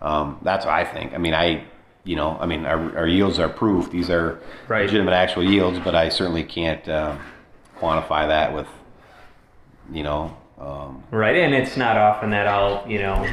[0.01, 1.13] um, that's what I think.
[1.13, 1.65] I mean, I.
[2.05, 3.91] You know, I mean, our, our yields are proof.
[3.91, 4.85] These are Right.
[4.85, 7.15] legitimate actual yields, but I certainly can't uh,
[7.79, 8.67] quantify that with,
[9.91, 13.27] you know, um, Right, and it's not often that I'll, you know,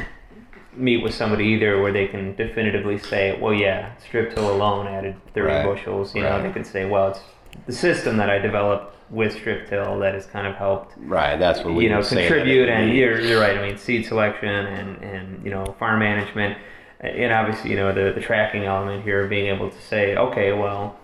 [0.75, 5.17] meet with somebody either where they can definitively say, well, yeah, strip till alone added
[5.35, 6.15] 30 Right, bushels.
[6.15, 7.21] You know, they could say, well, it's
[7.67, 11.37] the system that I developed with strip till that has kind of helped, right.
[11.39, 12.71] That's what we you know, would say that contribute.
[12.71, 13.59] And you're, you're right.
[13.59, 16.57] I mean, seed selection and, and you know, farm management.
[17.03, 20.97] And obviously, you know, the, the tracking element here, being able to say, okay, well,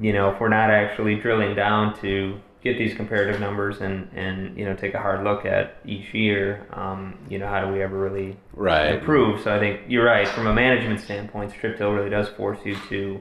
[0.00, 4.58] you know, if we're not actually drilling down to get these comparative numbers and, and
[4.58, 7.82] you know, take a hard look at each year, um, you know, how do we
[7.82, 8.96] ever really right.
[8.96, 9.40] improve?
[9.42, 10.28] So I think you're right.
[10.28, 13.20] From a management standpoint, strip till really does force you to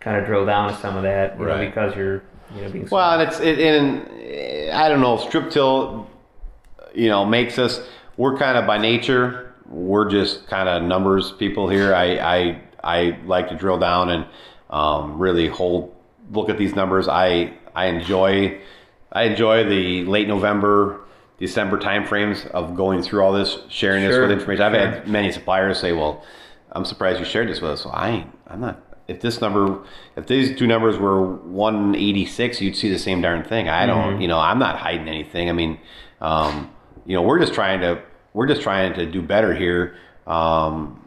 [0.00, 2.22] kind of drill down to some of that, you know, because you're,
[2.54, 5.16] you know, being Well, and it's it, and I don't know.
[5.16, 6.08] Strip till,
[6.94, 7.80] you know, makes us.
[8.16, 9.47] We're kind of by nature.
[9.68, 11.94] We're just kind of numbers people here.
[11.94, 14.26] I I I like to drill down and
[14.70, 15.94] um, really hold
[16.30, 17.08] look at these numbers.
[17.08, 18.60] I I enjoy
[19.12, 21.00] I enjoy the late November.
[21.38, 24.64] December timeframes of going through all this, sharing this with information.
[24.64, 24.90] I've sure.
[24.90, 26.24] had many suppliers say, "Well,
[26.72, 28.38] I'm surprised you shared this with us." Well, I ain't.
[28.48, 28.82] I'm not.
[29.06, 29.84] If this number,
[30.16, 33.68] if these two numbers were 186, you'd see the same darn thing.
[33.68, 34.20] I don't.
[34.20, 35.48] You know, I'm not hiding anything.
[35.48, 35.78] I mean,
[36.20, 36.72] um,
[37.06, 38.02] you know, we're just trying to.
[38.38, 39.96] We're just trying to do better here.
[40.24, 41.02] Um,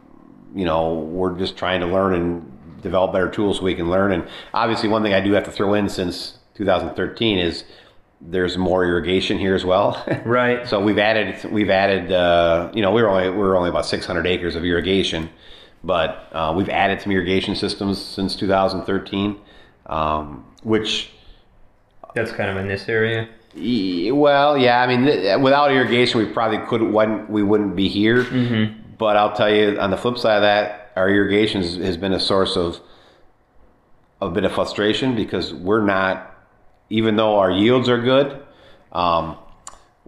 [0.54, 4.12] you know, we're just trying to learn and develop better tools so we can learn.
[4.12, 7.64] And obviously, one thing I do have to throw in since 2013 is
[8.20, 10.04] there's more irrigation here as well.
[10.26, 10.68] Right.
[10.68, 14.54] So we've added we've added uh, you know we're only we're only about 600 acres
[14.54, 15.30] of irrigation,
[15.82, 19.40] but uh, we've added some irrigation systems since 2013,
[19.86, 21.12] um, which
[22.14, 23.26] That's kind of in this area.
[23.54, 25.04] Well yeah I mean
[25.42, 28.24] without irrigation we probably couldn't wouldn't, we wouldn't be here.
[28.98, 32.12] But I'll tell you on the flip side of that, our irrigation has- has been
[32.12, 32.80] a source of
[34.20, 36.28] a bit of frustration because we're not
[36.90, 38.40] even though our yields are good,
[38.92, 39.36] um,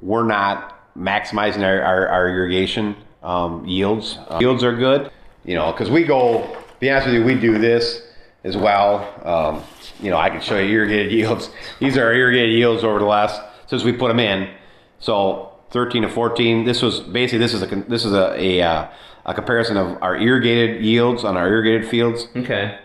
[0.00, 4.18] we're not maximizing our, our, our irrigation um, yields.
[4.28, 5.10] Uh, yields are good,
[5.44, 8.02] you know, because we go, be honest with you, we do this
[8.44, 9.02] as well.
[9.24, 9.62] Um,
[10.00, 11.50] you know, I can show you irrigated yields.
[11.78, 14.50] These are irrigated yields over the last, since we put them in.
[14.98, 18.88] So 13 to 14, this was basically, this is a, this is a, a, uh,
[19.26, 22.78] a comparison of our irrigated yields on our irrigated fields Okay.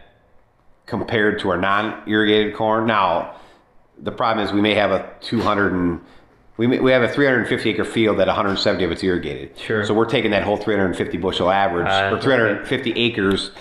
[0.86, 2.86] compared to our non-irrigated corn.
[2.88, 3.36] Now,
[4.02, 6.02] the problem is we may have a 200 and
[6.58, 9.58] we, may, we have a 350 acre field that 170 of it's irrigated.
[9.58, 9.86] Sure.
[9.86, 13.52] So we're taking that whole 350 bushel average Uh, or 350 acres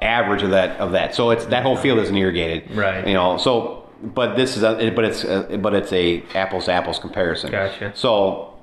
[0.00, 1.14] average of that of that.
[1.14, 2.70] So it's that whole field isn't irrigated.
[2.74, 3.06] Right.
[3.06, 3.38] You know.
[3.38, 7.50] So but this is a but it's a, but it's a apples to apples comparison.
[7.50, 7.92] Gotcha.
[7.94, 8.54] So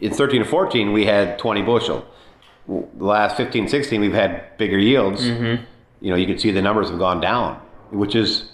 [0.00, 2.06] in 13 to 14 we had 20 bushel.
[2.66, 5.22] The last 15 16 we've had bigger yields.
[5.22, 5.64] Mm-hmm.
[6.00, 8.50] You know you can see the numbers have gone down, which is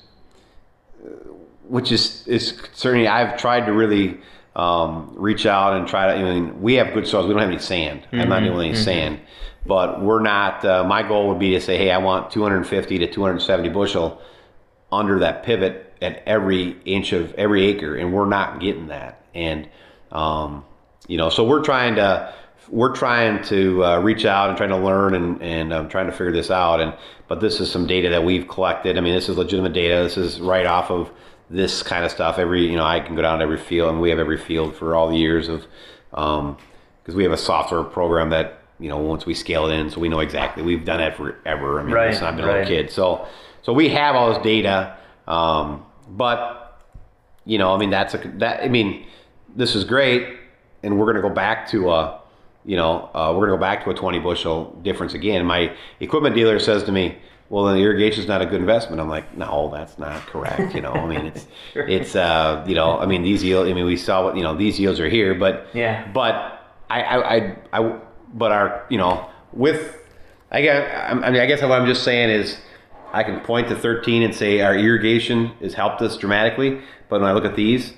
[1.68, 4.20] which is is certainly I've tried to really
[4.56, 6.12] um, reach out and try to.
[6.12, 7.26] I mean, we have good soils.
[7.26, 8.06] We don't have any sand.
[8.12, 9.20] I'm not doing any sand,
[9.66, 10.64] but we're not.
[10.64, 14.20] Uh, my goal would be to say, hey, I want 250 to 270 bushel
[14.92, 19.24] under that pivot at every inch of every acre, and we're not getting that.
[19.34, 19.68] And
[20.12, 20.64] um,
[21.08, 22.32] you know, so we're trying to
[22.68, 26.12] we're trying to uh, reach out and trying to learn and and um, trying to
[26.12, 26.80] figure this out.
[26.80, 26.94] And
[27.28, 28.98] but this is some data that we've collected.
[28.98, 30.02] I mean, this is legitimate data.
[30.02, 31.10] This is right off of
[31.50, 32.38] this kind of stuff.
[32.38, 34.76] Every you know, I can go down to every field, and we have every field
[34.76, 35.66] for all the years of
[36.10, 39.98] because we have a software program that you know once we scale it in, so
[40.04, 40.62] we know exactly.
[40.62, 41.80] We've done that forever.
[41.80, 42.58] I mean, Right, since I've been a right.
[42.68, 42.90] little kid.
[42.90, 43.26] So
[43.62, 46.40] so we have all this data, um, but
[47.46, 48.62] you know, I mean, that's a that.
[48.62, 49.06] I mean,
[49.56, 50.22] this is great,
[50.82, 52.20] and we're going to go back to a,
[52.66, 55.44] you know, uh, we're going to go back to a 20 bushel difference again.
[55.46, 57.16] My equipment dealer says to me,
[57.48, 60.82] "Well, then irrigation is not a good investment." I'm like, "No, that's not correct." You
[60.82, 63.70] know, I mean, it's it's uh, you know, I mean, these yields.
[63.70, 66.06] I mean, we saw what you know, these yields are here, but Yeah.
[66.12, 66.34] but
[66.90, 67.96] I I I, I
[68.34, 69.96] but our you know with
[70.50, 72.58] I guess I mean I guess what I'm just saying is.
[73.12, 77.30] I can point to 13 and say our irrigation has helped us dramatically, but when
[77.30, 77.92] I look at these,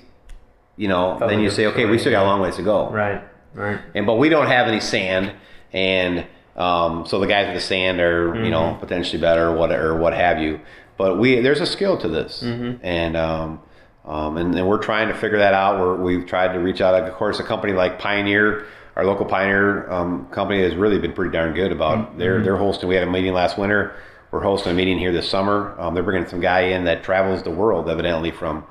[0.75, 2.91] you know, then you say, okay, we still got a long ways to go.
[2.91, 3.23] Right.
[3.55, 3.79] Right.
[3.95, 5.33] And but we don't have any sand,
[5.73, 6.23] and
[6.55, 8.79] um, so the guys with the sand are you know Mm-hmm.
[8.79, 10.59] potentially better, or what or what have you.
[10.97, 12.85] But we there's a skill to this, Mm-hmm.
[12.85, 13.59] and um,
[14.05, 15.79] um, and, and we're trying to figure that out.
[15.79, 16.93] We're, we've tried to reach out.
[16.93, 21.31] Of course, a company like Pioneer, our local Pioneer um, company, has really been pretty
[21.31, 22.17] darn good about Mm-hmm.
[22.17, 22.89] their their hosting.
[22.89, 23.95] We had a meeting last winter.
[24.31, 25.73] We're hosting a meeting here this summer.
[25.79, 28.65] Um, they're bringing some guy in that travels the world, evidently from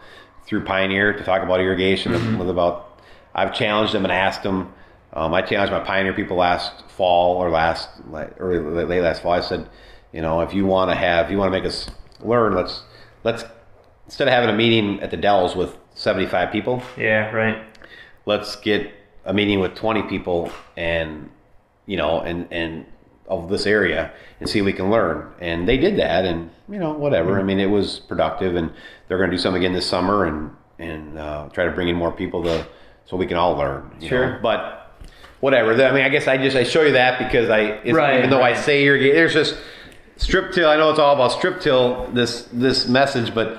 [0.47, 2.39] through Pioneer to talk about irrigation Mm-hmm.
[2.39, 3.01] with about.
[3.35, 4.73] I've challenged them and asked them.
[5.13, 9.33] Um, I challenged my Pioneer people last fall or last like, early late last fall.
[9.33, 9.69] I said,
[10.13, 11.89] you know, if you want to have, if you want to make us
[12.21, 12.83] learn, let's
[13.25, 13.45] let's
[14.07, 17.31] instead of having a meeting at the Dells with 75 people, Yeah.
[17.31, 17.59] Right.
[18.27, 18.93] let's get
[19.27, 21.29] a meeting with 20 people and
[21.87, 22.87] you know and and
[23.29, 26.79] of this area and see if we can learn and they did that and you
[26.79, 28.73] know whatever i mean it was productive and
[29.09, 31.97] they're going to do something again this summer and and uh, try to bring in
[31.97, 32.65] more people to
[33.05, 34.33] so we can all learn you Sure.
[34.35, 34.39] know?
[34.43, 34.97] but
[35.41, 38.19] whatever i mean i guess i just i show you that because i it's, Right,
[38.19, 38.65] even though i right.
[38.65, 39.57] say irrigate there's just
[40.17, 43.59] strip till i know it's all about strip till this this message but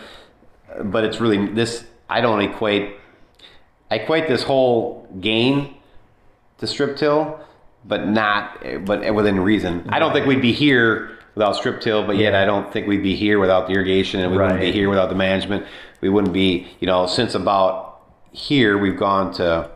[0.85, 2.91] but it's really this i don't equate I
[3.91, 5.75] equate this whole gain
[6.59, 7.39] to strip till,
[7.85, 9.87] but not, but within reason.
[9.89, 13.03] I don't think we'd be here without strip till, but yet I don't think we'd
[13.03, 15.65] be here without the irrigation, and we wouldn't be here without the management.
[16.01, 19.69] We wouldn't be, you know, since about here we've gone to,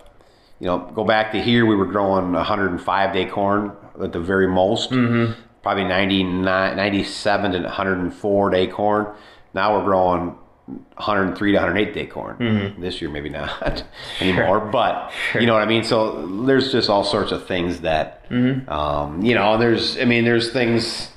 [0.60, 3.72] you know, go back to here we were growing 105 day corn
[4.02, 5.40] at the very most, mm-hmm.
[5.62, 9.16] probably 99, 97 to 104 day corn.
[9.54, 10.36] Now we're growing
[10.68, 12.36] 103 to 108 day corn.
[12.80, 13.84] This year, maybe not
[14.22, 15.84] anymore, but you know what I mean.
[15.84, 18.26] So there's just all sorts of things that,
[18.70, 19.98] um, you know, there's.
[19.98, 21.10] I mean, there's things.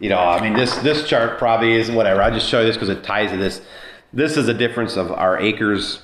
[0.00, 2.22] You know, I mean, this this chart probably is whatever.
[2.22, 3.60] I'll just show you this because it ties to this.
[4.12, 6.02] This is a difference of our acres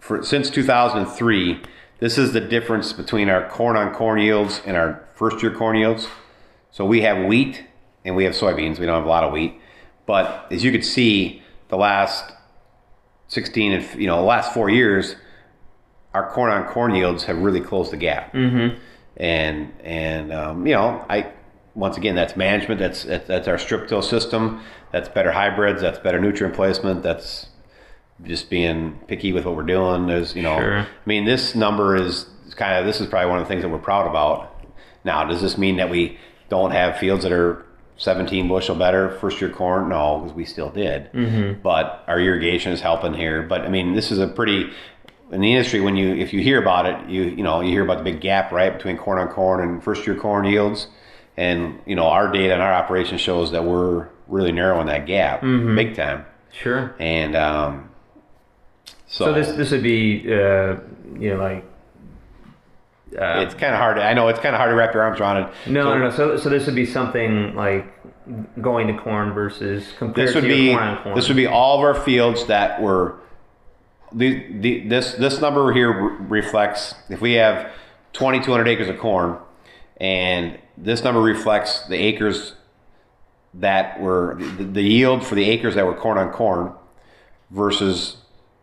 [0.00, 1.60] for since 2003.
[2.00, 5.76] This is the difference between our corn on corn yields and our first year corn
[5.76, 6.08] yields.
[6.70, 7.64] So we have wheat
[8.04, 8.78] and we have soybeans.
[8.78, 9.54] We don't have a lot of wheat,
[10.06, 12.32] but as you could see, the last
[13.28, 15.16] 16 and you know the last four years,
[16.12, 18.32] our corn on corn yields have really closed the gap.
[18.32, 18.78] Mm-hmm.
[19.16, 21.32] And and um, you know I
[21.74, 22.80] once again that's management.
[22.80, 24.62] That's that's, that's our strip till system.
[24.92, 25.82] That's better hybrids.
[25.82, 27.02] That's better nutrient placement.
[27.02, 27.48] That's
[28.22, 30.06] just being picky with what we're doing.
[30.06, 30.78] There's, you know, Sure.
[30.78, 32.26] I mean, this number is
[32.56, 34.64] kind of, this is probably one of the things that we're proud about.
[35.02, 36.18] Now, does this mean that we
[36.48, 37.66] don't have fields that are
[37.96, 39.88] 17 bushel better first year corn?
[39.88, 41.12] No, because we still did.
[41.12, 41.60] Mm-hmm.
[41.62, 43.42] But our irrigation is helping here.
[43.42, 44.70] But I mean, this is a pretty,
[45.30, 47.84] in the industry, when you, if you hear about it, you, you know, you hear
[47.84, 50.88] about the big gap, right, between corn on corn and first year corn yields.
[51.36, 55.42] And, you know, our data and our operation shows that we're really narrowing that gap
[55.42, 56.24] big time.
[56.52, 56.94] Sure.
[57.00, 57.90] And, um,
[59.14, 60.76] so, So this this would be uh,
[61.20, 61.64] you know like
[63.18, 63.96] uh, it's kind of hard.
[63.96, 65.48] To, I know it's kind of hard to wrap your arms around it.
[65.66, 66.10] no So- no no.
[66.10, 67.86] So so this would be something like
[68.60, 71.14] going to corn versus compared This would to be corn on corn?
[71.14, 73.16] this would be all of our fields that were
[74.12, 77.70] the, the this this number here re- reflects if we have
[78.14, 79.36] 2200 acres of corn
[79.98, 82.54] and this number reflects the acres
[83.52, 86.72] that were the, the yield for the acres that were corn on corn
[87.50, 88.16] versus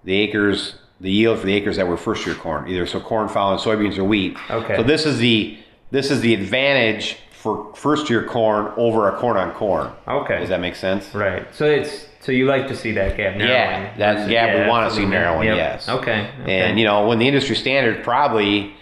[0.04, 3.28] the acres the yield for the acres that were first year corn either so corn
[3.28, 4.76] following soybeans or wheat Okay.
[4.78, 5.58] so this is the
[5.92, 10.40] this is the advantage for first year corn over a corn on corn Okay.
[10.40, 11.46] does that make sense right.
[11.54, 13.50] So it's so you like to see that gap narrowing.
[13.52, 15.48] yeah, that versus- gap yeah, we want to see narrowing.
[15.48, 15.58] Yep.
[15.58, 15.90] Yes.
[15.90, 16.30] Okay.
[16.44, 16.62] okay.
[16.62, 18.76] And you know, when the industry standard probably,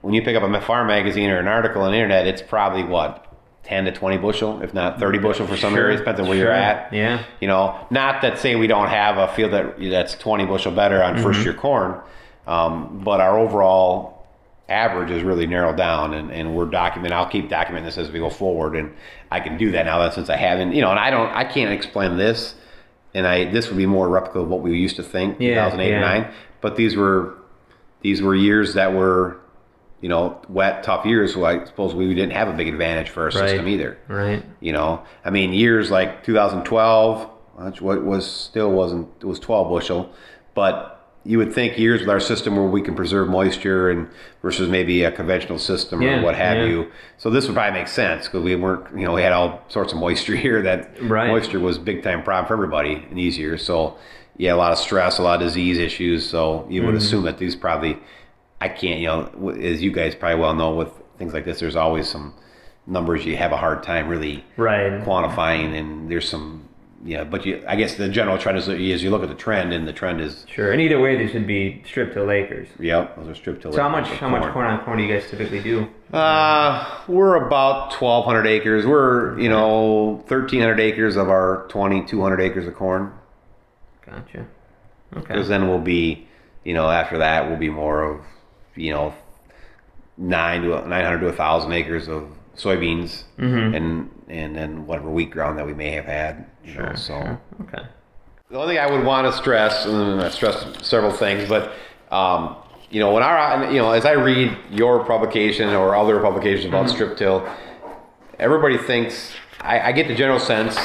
[0.00, 2.82] when you pick up a farm magazine or an article on the internet, it's probably
[2.82, 3.29] what
[3.62, 6.36] ten to twenty bushel, if not thirty bushel for some Sure, areas, depends on where
[6.38, 6.92] you're at.
[6.92, 7.22] Yeah.
[7.40, 11.02] You know, not that say we don't have a field that that's twenty bushel better
[11.02, 11.22] on Mm-hmm.
[11.22, 12.00] first year corn,
[12.46, 14.18] um, but our overall
[14.68, 18.20] average is really narrowed down and, and we're documenting I'll keep documenting this as we
[18.20, 18.94] go forward and
[19.28, 21.42] I can do that now that since I haven't you know and I don't I
[21.42, 22.54] can't explain this
[23.12, 25.92] and I this would be more replica of what we used to think Yeah, 2008
[25.92, 27.34] and 9 but these were
[28.02, 29.39] these were years that were
[30.00, 33.24] you know wet tough years so I suppose we didn't have a big advantage for
[33.24, 34.42] our system either right.
[34.60, 39.68] you know I mean years like 2012 which what was still wasn't it was 12
[39.68, 40.10] bushel
[40.54, 44.08] but you would think years with our system where we can preserve moisture and
[44.40, 46.64] versus maybe a conventional system Yeah, or what have yeah.
[46.64, 49.62] you so this would probably make sense because we weren't you know we had all
[49.68, 51.28] sorts of moisture here that Right.
[51.28, 53.98] moisture was big time problem for everybody in these years so
[54.38, 56.86] yeah a lot of stress a lot of disease issues so you Mm-hmm.
[56.86, 57.98] would assume that these probably
[58.60, 61.76] I can't, you know, as you guys probably well know, with things like this, there's
[61.76, 62.34] always some
[62.86, 65.02] numbers you have a hard time really Right.
[65.04, 66.68] quantifying, and there's some,
[67.04, 67.24] yeah.
[67.24, 69.86] But you, I guess the general trend is, is you look at the trend, and
[69.88, 70.72] the trend is, Sure.
[70.72, 72.68] And either way, they should be strip till acres.
[72.78, 73.72] yep, those are stripped to.
[73.72, 75.88] So how much how much corn on corn do you guys typically do?
[76.12, 78.84] Uh, we're about 1,200 acres.
[78.86, 83.12] We're, you know, 1,300 acres of our 2,200 acres of corn.
[84.04, 84.46] Gotcha.
[85.16, 85.26] Okay.
[85.34, 86.26] Because then we'll be,
[86.64, 88.20] you know, after that we'll be more of,
[88.76, 89.14] you know,
[90.16, 93.74] nine to 900 to a 1,000 acres of soybeans, Mm-hmm.
[93.74, 96.46] and and then whatever wheat ground that we may have had.
[96.64, 97.40] You know, so Sure.
[97.62, 97.82] Okay.
[98.50, 101.72] the only thing I would want to stress, and I stressed several things, but
[102.12, 102.56] um,
[102.90, 106.90] you know, when our, you know, as I read your publication or other publications about
[106.90, 107.48] strip till,
[108.38, 110.76] everybody thinks I, I get the general sense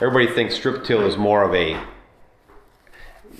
[0.00, 1.78] everybody thinks strip till is more of a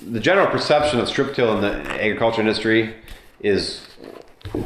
[0.05, 1.73] the general perception of strip till in the
[2.03, 2.93] agriculture industry
[3.41, 3.85] is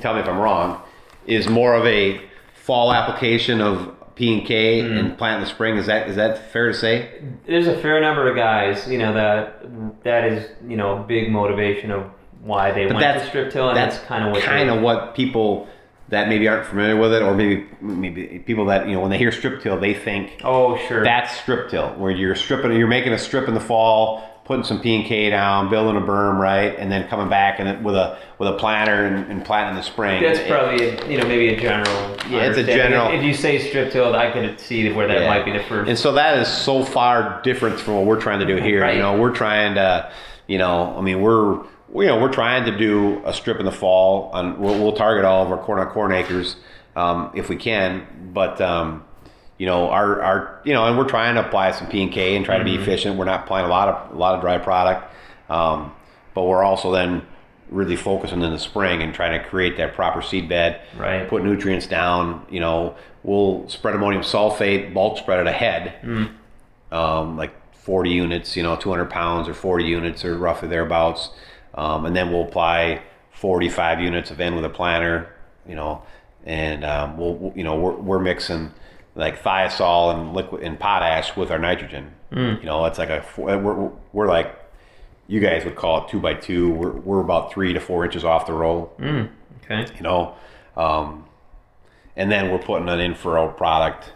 [0.02, 0.82] tell me if I'm wrong
[1.26, 2.22] is more of a
[2.56, 4.98] fall application of P and K mm-hmm.
[4.98, 5.78] and plant in the spring.
[5.78, 7.22] Is that is that fair to say?
[7.46, 11.32] There's a fair number of guys, you know, that that is, you know, a big
[11.32, 12.12] motivation of
[12.42, 15.68] why they went to strip till, and that's, kind of what kind of what people
[16.10, 19.18] that maybe aren't familiar with it, or maybe maybe people that you know when they
[19.18, 21.04] hear strip till, they think Oh, sure.
[21.04, 24.82] that's strip till, where you're stripping, you're making a strip in the fall, putting some
[24.82, 28.18] P and K down, building a berm, right, and then coming back and with a
[28.40, 30.22] with a planter and, and planting in the spring.
[30.22, 32.18] That's It- probably a, you know maybe a general.
[32.30, 35.28] Yeah, it's a general- If you say strip till, I could see where that Yeah.
[35.30, 35.90] might be the first.
[35.90, 38.82] And so that is so far different from what we're trying to do here.
[38.82, 38.96] Right.
[38.96, 40.10] You know, we're trying to,
[40.48, 41.56] you know, I mean, we're,
[41.96, 44.32] you know, we're trying to do a strip in the fall.
[44.34, 46.56] and we'll, we'll target all of our corn on corn acres
[46.96, 49.04] um, if we can, but um,
[49.58, 52.36] you know, our our you know, and we're trying to apply some P and K
[52.36, 53.18] and try to be efficient.
[53.18, 55.12] We're not applying a lot of a lot of dry product,
[55.50, 55.94] um,
[56.34, 57.22] but we're also then
[57.70, 61.28] really focusing in the spring and trying to create that proper seed bed Right.
[61.28, 62.46] put nutrients down.
[62.50, 65.94] You know, we'll spread ammonium sulfate, bulk spread it ahead,
[66.92, 71.30] um, like 40 units, you know, 200 pounds or 40 units or roughly thereabouts.
[71.76, 73.02] Um, and then we'll apply
[73.32, 75.34] 45 units of N with a planter,
[75.68, 76.04] you know,
[76.46, 78.72] and um, we'll, we'll- you know, we're, we're mixing
[79.16, 82.14] like Thio-Sul and liquid and potash with our nitrogen.
[82.32, 84.56] You know, it's like a, we're, we're like,
[85.28, 86.72] you guys would call it two by two.
[86.72, 88.90] We're, we're about three to four inches off the row
[89.64, 89.86] okay.
[89.96, 90.34] you know.
[90.76, 91.26] Um,
[92.16, 94.14] and then we're putting an in-furrow product,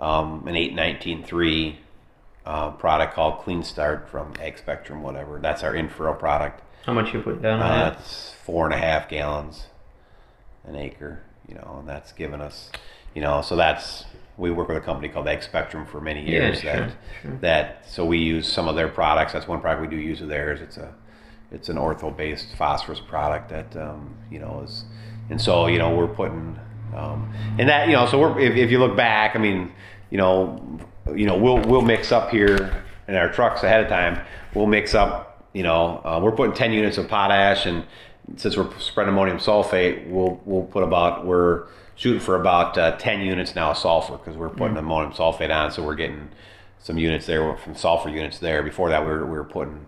[0.00, 1.76] um, an 819.3
[2.44, 5.38] uh, product called Clean Start from Ag Spectrum, whatever.
[5.40, 6.62] That's our in-furrow product.
[6.86, 7.98] How much you put down on Uh, that?
[7.98, 9.66] that's four and a half gallons
[10.64, 12.70] an acre, you know, and that's given us,
[13.14, 14.04] you know, so that's
[14.40, 16.60] we work with a company called Ag Spectrum for many Yeah, years.
[16.60, 17.38] sure, that sure.
[17.42, 19.32] that so we use some of their products.
[19.34, 20.60] That's one product we do use of theirs.
[20.60, 20.94] It's a
[21.52, 24.84] it's an ortho-based phosphorus product that um, you know is,
[25.28, 26.58] and so you know we're putting,
[26.96, 29.72] um, and that you know so we're if, if you look back, I mean,
[30.10, 30.80] you know,
[31.14, 34.24] you know we'll we'll mix up here in our trucks ahead of time.
[34.54, 37.84] We'll mix up, you know, uh, we're putting 10 units of potash, and
[38.36, 41.66] since we're spreading ammonium sulfate, we'll we'll put about we're
[42.00, 45.70] shooting for about uh, 10 units now of sulfur because we're putting ammonium sulfate on,
[45.70, 46.30] so we're getting
[46.78, 48.62] some units there from sulfur units there.
[48.62, 49.84] Before that, we were, we were putting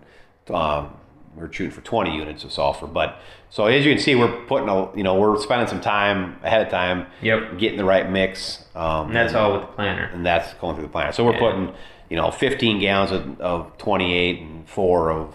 [0.51, 0.91] um,
[1.35, 2.85] we were shooting for 20 units of sulfur.
[2.85, 3.17] But
[3.49, 6.61] so as you can see, we're putting a you know we're spending some time ahead
[6.61, 7.57] of time, Yep.
[7.57, 8.63] getting the right mix.
[8.75, 10.11] Um, And that's all with the planner.
[10.13, 11.15] and that's going through the plant.
[11.15, 11.39] So we're Yeah.
[11.39, 11.73] putting,
[12.09, 15.33] you know, 15 gallons of, of 28 and four of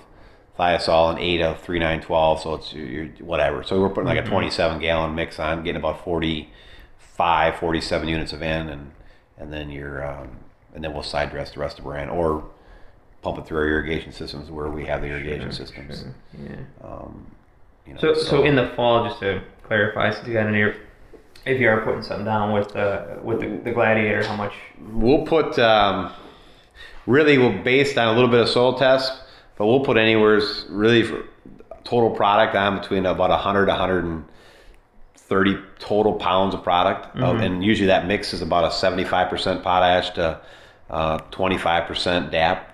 [0.57, 2.41] Thio-Sul and eight of 3912.
[2.41, 3.65] So it's you're, whatever.
[3.65, 6.05] So we're putting like a 27 gallon mix on, getting about
[7.19, 8.93] 45, 47 units of N, and
[9.39, 10.31] and then you're um,
[10.75, 12.45] and then we'll side dress the rest of our brand or
[13.23, 16.05] pump it through our irrigation systems where we have the irrigation systems.
[16.41, 16.57] Yeah.
[16.85, 17.27] Um,
[17.87, 20.77] you know, So, so in the fall, just to clarify, since you got in here,
[21.45, 24.53] if you are putting something down with uh, with the, the gladiator, how much?
[24.93, 26.13] We'll put um,
[27.07, 29.13] really we'll based on a little bit of soil test,
[29.57, 31.25] but we'll put anywhere's really for
[31.83, 33.75] total product on between about 100 to
[35.29, 40.11] 130 total pounds of product, Uh, and usually that mix is about a 75% potash
[40.11, 40.41] to
[40.91, 42.65] uh, 25% DAP.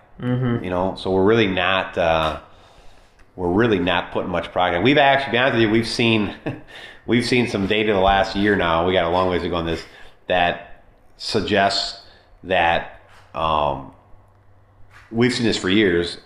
[0.65, 1.99] You know, so we're really not.
[1.99, 2.41] Uh,
[3.37, 4.85] we're really not putting much product.
[4.85, 6.37] We've actually, be honest with you, we've seen
[7.07, 8.87] we've seen some data the last year now.
[8.87, 9.83] We got a long ways to go on this
[10.29, 10.85] that
[11.17, 12.01] suggests
[12.45, 13.01] that
[13.35, 13.93] um,
[15.11, 16.19] we've seen this for years,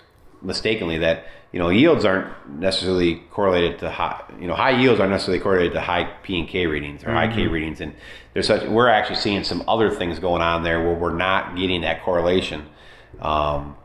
[0.42, 4.22] mistakenly that you know yields aren't necessarily correlated to high.
[4.40, 7.32] You know, high yields aren't necessarily correlated to high P and K readings or high
[7.32, 7.94] K readings, and
[8.34, 8.68] there's such.
[8.68, 12.66] We're actually seeing some other things going on there where we're not getting that correlation.
[13.20, 13.76] Um,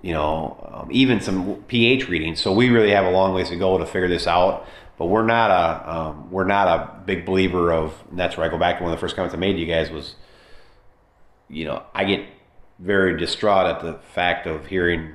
[0.00, 2.40] you know, um, even some pH readings.
[2.40, 4.66] So we really have a long ways to go to figure this out.
[4.96, 7.94] But we're not a um, we're not a big believer of.
[8.10, 9.58] And that's where I go back to one of the first comments I made to
[9.58, 10.16] you guys was,
[11.48, 12.26] you know, I get
[12.78, 15.12] very distraught at the fact of hearing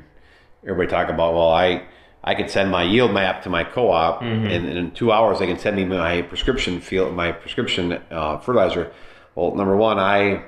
[0.64, 1.84] everybody talk about, well, I
[2.24, 5.48] I can send my yield map to my co-op, and, and in two hours they
[5.48, 8.94] can send me my prescription field, my prescription uh, fertilizer.
[9.36, 10.44] Well, number one, I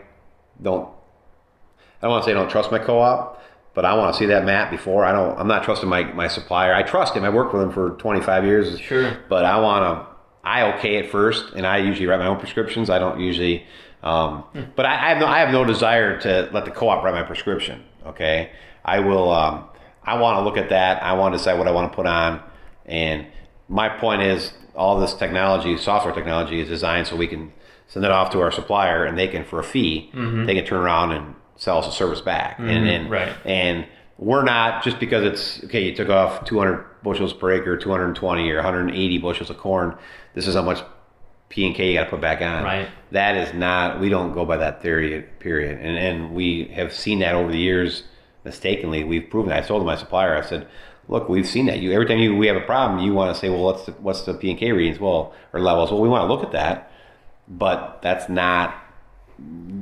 [0.62, 0.88] don't
[2.02, 3.42] I don't want to say I don't trust my co-op,
[3.74, 5.04] but I want to see that map before.
[5.06, 5.38] I don't.
[5.40, 6.74] I'm not trusting my, my supplier.
[6.74, 7.24] I trust him.
[7.26, 8.80] I worked with him for 25 years.
[8.80, 9.18] Sure.
[9.28, 10.16] But I want to.
[10.48, 12.90] I okay it first, and I usually write my own prescriptions.
[12.90, 13.66] I don't usually.
[14.04, 14.44] Um,
[14.76, 15.26] But I, I have no.
[15.26, 17.84] I have no desire to let the co-op write my prescription.
[18.06, 18.52] Okay.
[18.86, 19.32] I will.
[19.32, 19.66] Um,
[20.06, 21.02] I want to look at that.
[21.04, 22.42] I want to decide what I want to put on,
[22.86, 23.28] and
[23.68, 27.54] my point is, all this technology, software technology, is designed so we can
[27.88, 30.46] send it off to our supplier, and they can, for a fee, mm-hmm.
[30.46, 32.60] they can turn around and sell us a service back.
[32.60, 32.88] And, mm-hmm.
[32.88, 33.34] and right.
[33.46, 33.88] and
[34.18, 35.84] we're not just because it's okay.
[35.84, 39.98] You took off 200 bushels per acre, 220 or 180 bushels of corn.
[40.34, 40.82] This is how much
[41.50, 42.64] P and K you got to put back on.
[42.64, 42.88] Right.
[43.12, 44.00] That is not.
[44.00, 45.22] We don't go by that theory.
[45.40, 45.80] Period.
[45.80, 48.04] And and we have seen that over the years.
[48.46, 49.50] Mistakenly, we've proven.
[49.50, 49.64] That.
[49.64, 50.38] I told my supplier.
[50.38, 50.68] I said,
[51.10, 51.80] "Look, we've seen that.
[51.80, 53.92] You every time you we have a problem, you want to say, well, what's the
[53.94, 55.00] what's the P and K readings?
[55.00, 55.92] Well, or levels.
[55.92, 56.92] Well, we want to look at that,
[57.48, 58.76] but that's not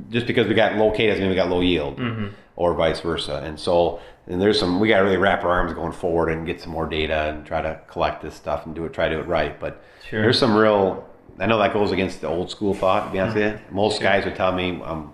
[0.10, 2.28] just because we got low K doesn't mean we got low yield, mm-hmm.
[2.56, 3.42] or vice versa.
[3.44, 6.46] And so, and there's some we got to really wrap our arms going forward and
[6.46, 9.16] get some more data and try to collect this stuff and do it, try to
[9.16, 9.60] do it right.
[9.60, 10.22] But Sure.
[10.22, 11.08] there's some real.
[11.40, 13.08] I know that goes against the old school thought.
[13.08, 13.76] To be honest with you, mm-hmm.
[13.76, 15.12] most guys would tell me I'm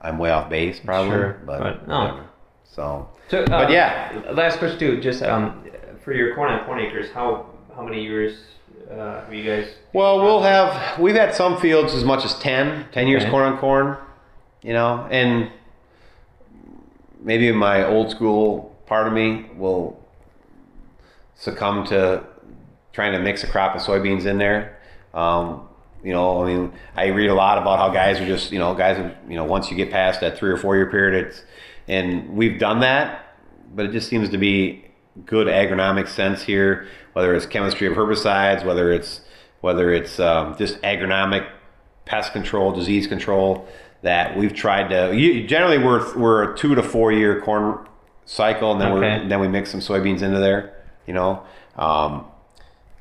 [0.00, 1.10] I'm way off base, probably.
[1.10, 2.00] Sure, but, but no.
[2.00, 2.27] whatever.
[2.74, 5.00] So, So, uh, but yeah, Last question too.
[5.00, 5.64] Just um,
[6.04, 8.38] for your corn on corn acres, how how many years
[8.90, 9.68] uh, have you guys?
[9.92, 13.30] Well, we'll have we've had some fields as much as 10, 10 years Okay.
[13.30, 13.96] corn on corn,
[14.62, 15.50] you know, and
[17.20, 19.98] maybe my old school part of me will
[21.34, 22.24] succumb to
[22.92, 24.78] trying to mix a crop of soybeans in there.
[25.14, 25.68] Um,
[26.02, 28.74] you know, I mean, I read a lot about how guys are just, you know,
[28.74, 31.42] guys, are, you know, once you get past that three or four year period, it's,
[31.88, 33.34] and we've done that,
[33.74, 34.84] but it just seems to be
[35.26, 39.22] good agronomic sense here, whether it's chemistry of herbicides, whether it's,
[39.60, 41.48] whether it's um, just agronomic
[42.04, 43.66] pest control, disease control,
[44.02, 45.14] that we've tried to.
[45.16, 47.86] You, generally, we're we're a two to four year corn
[48.24, 49.22] cycle, and then Okay.
[49.22, 50.74] we're then we mix some soybeans into there.
[51.06, 51.42] You know,
[51.76, 52.24] um,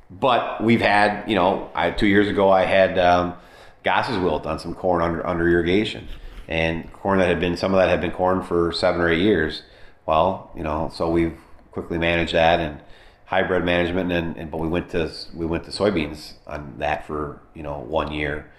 [0.10, 3.36] but we've had you know, I two years ago I had um,
[3.84, 6.08] Goss's wilt on some corn under under irrigation,
[6.48, 9.22] and corn that had been some of that had been corn for seven or eight
[9.22, 9.64] years.
[10.06, 11.38] Well, you know, so we've
[11.72, 12.80] quickly managed that and
[13.26, 17.42] hybrid management, and, and but we went to we went to soybeans on that for
[17.54, 18.50] you know one year,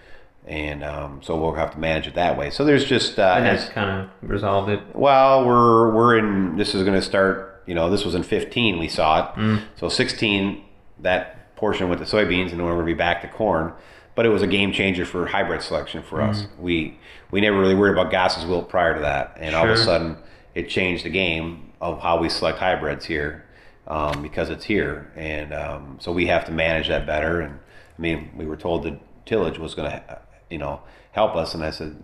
[0.45, 2.49] and um, so we'll have to manage it that way.
[2.51, 4.81] So there's just uh, And that's kind of resolved it.
[4.95, 6.55] well, we're we're in.
[6.57, 7.63] This is going to start.
[7.65, 8.79] You know, this was in 15.
[8.79, 9.61] We saw it.
[9.75, 10.63] So 16,
[11.01, 13.73] that portion went to soybeans, and then we're going to be back to corn.
[14.19, 16.45] But it was a game changer for hybrid selection for us.
[16.59, 16.99] We
[17.31, 20.17] we never really worried about Goss's wilt prior to that, and all of a sudden
[20.53, 23.45] it changed the game of how we select hybrids here
[23.87, 27.39] um, because it's here, and um, so we have to manage that better.
[27.39, 27.59] And
[27.97, 30.81] I mean, we were told that tillage was going to you know
[31.13, 31.53] help us.
[31.53, 31.95] And I said,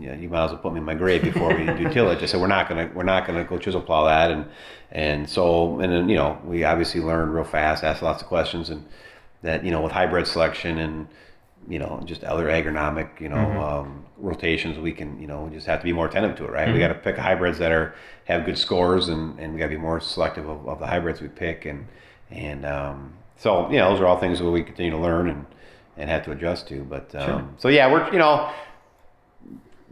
[0.00, 2.22] yeah, you might as well put me in my grave before we do tillage.
[2.22, 4.30] I said, we're not gonna we're not gonna go chisel plow that.
[4.30, 4.46] And
[4.90, 8.70] and so and then you know we obviously learned real fast, asked lots of questions,
[8.70, 8.86] and
[9.42, 11.08] that you know with hybrid selection and
[11.68, 13.58] you know just other agronomic you know Mm-hmm.
[13.58, 16.50] um, rotations we can you know we just have to be more attentive to it
[16.50, 16.74] right Mm-hmm.
[16.74, 17.94] we got to pick hybrids that are
[18.24, 21.20] have good scores and, and we got to be more selective of, of the hybrids
[21.20, 21.86] we pick and
[22.30, 25.46] and um, so you know those are all things that we continue to learn and
[25.96, 27.48] and have to adjust to but um, Sure.
[27.58, 28.50] so yeah we're you know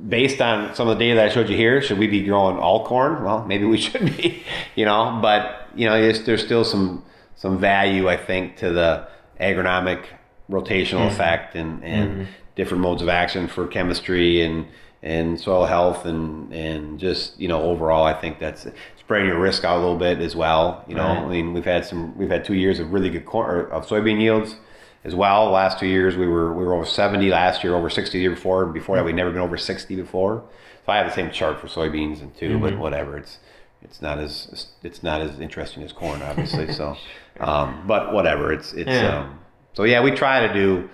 [0.08, 2.58] based on some of the data that I showed you here, should we be growing
[2.58, 3.24] all corn?
[3.24, 4.42] Well, maybe we should be,
[4.74, 7.02] you know, but you know, there's, there's still some
[7.34, 9.08] some value I think to the
[9.40, 10.04] agronomic
[10.50, 14.66] rotational effect and and different modes of action for chemistry and
[15.02, 18.66] and soil health and and just you know overall I think that's
[18.98, 20.84] spreading your risk out a little bit as well.
[20.88, 21.18] You know, Right.
[21.18, 23.86] I mean we've had some we've had two years of really good corn or of
[23.86, 24.56] soybean yields
[25.04, 25.50] as well.
[25.50, 28.30] Last two years we were we were over 70 last year, over 60 the year
[28.30, 28.66] before.
[28.66, 30.44] Before that we'd never been over 60 before.
[30.84, 33.16] So I have the same chart for soybeans and 2 but whatever.
[33.18, 33.38] It's
[33.82, 36.72] it's not as it's not as interesting as corn, obviously.
[36.72, 36.96] so,
[37.40, 38.52] um, but whatever.
[38.52, 39.18] It's it's Yeah.
[39.20, 39.38] um,
[39.76, 40.00] so yeah.
[40.02, 40.88] We try to do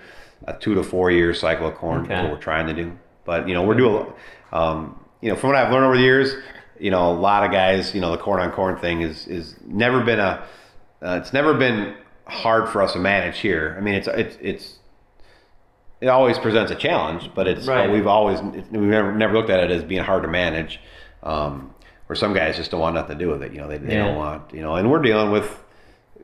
[0.45, 2.03] a two to four year cycle of corn.
[2.03, 2.21] Okay.
[2.21, 2.91] What we're trying to do.
[3.25, 4.05] But you know we're doing
[4.51, 6.35] um, you know from what I've learned over the years.
[6.79, 7.95] You know a lot of guys.
[7.95, 10.43] You know the corn on corn thing is is never been a
[11.01, 13.75] uh, it's never been hard for us to manage here.
[13.77, 14.77] I mean, it's it's it's
[16.01, 17.89] it always presents a challenge, but it's Right.
[17.89, 20.79] we've always we've never never looked at it as being hard to manage.
[21.23, 21.73] Um,
[22.07, 23.53] where some guys just don't want nothing to do with it.
[23.53, 24.07] You know, they, they Yeah.
[24.07, 25.57] don't want you know, and we're dealing with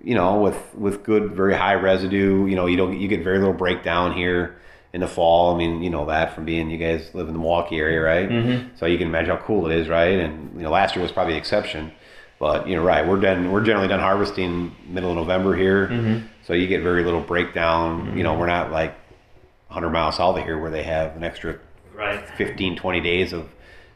[0.03, 2.45] you know with with good very high residue.
[2.47, 4.57] You know, you don't you get very little breakdown here
[4.93, 5.53] in the fall.
[5.53, 8.29] I mean, you know that from being you guys live in the Milwaukee area, right?
[8.29, 8.75] Mm-hmm.
[8.77, 10.19] So you can imagine how cool it is, right?
[10.19, 11.91] And you know, last year was probably the exception.
[12.39, 13.05] But you know, right?
[13.05, 13.51] We're done.
[13.51, 16.27] We're generally done harvesting middle of November here, Mm-hmm.
[16.47, 18.17] so you get very little breakdown.
[18.17, 18.95] You know, we're not like
[19.67, 21.59] 100 miles south of here where they have an extra
[21.93, 22.23] Right.
[22.37, 23.49] 15, 20 days of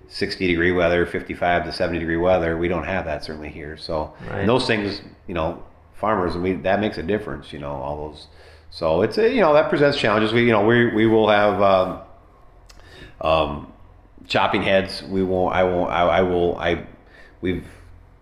[0.09, 2.57] 60 degree weather, 55 to 70 degree weather.
[2.57, 3.77] We don't have that certainly here.
[3.77, 4.45] So Right.
[4.45, 5.63] those things, you know,
[5.95, 7.53] farmers, and we that makes a difference.
[7.53, 8.27] You know, all those.
[8.69, 10.33] So it's a, you know that presents challenges.
[10.33, 11.61] We you know we we will have.
[11.61, 11.99] Um,
[13.21, 13.73] um,
[14.27, 16.85] chopping heads we won't i won't i, I will i
[17.41, 17.65] we've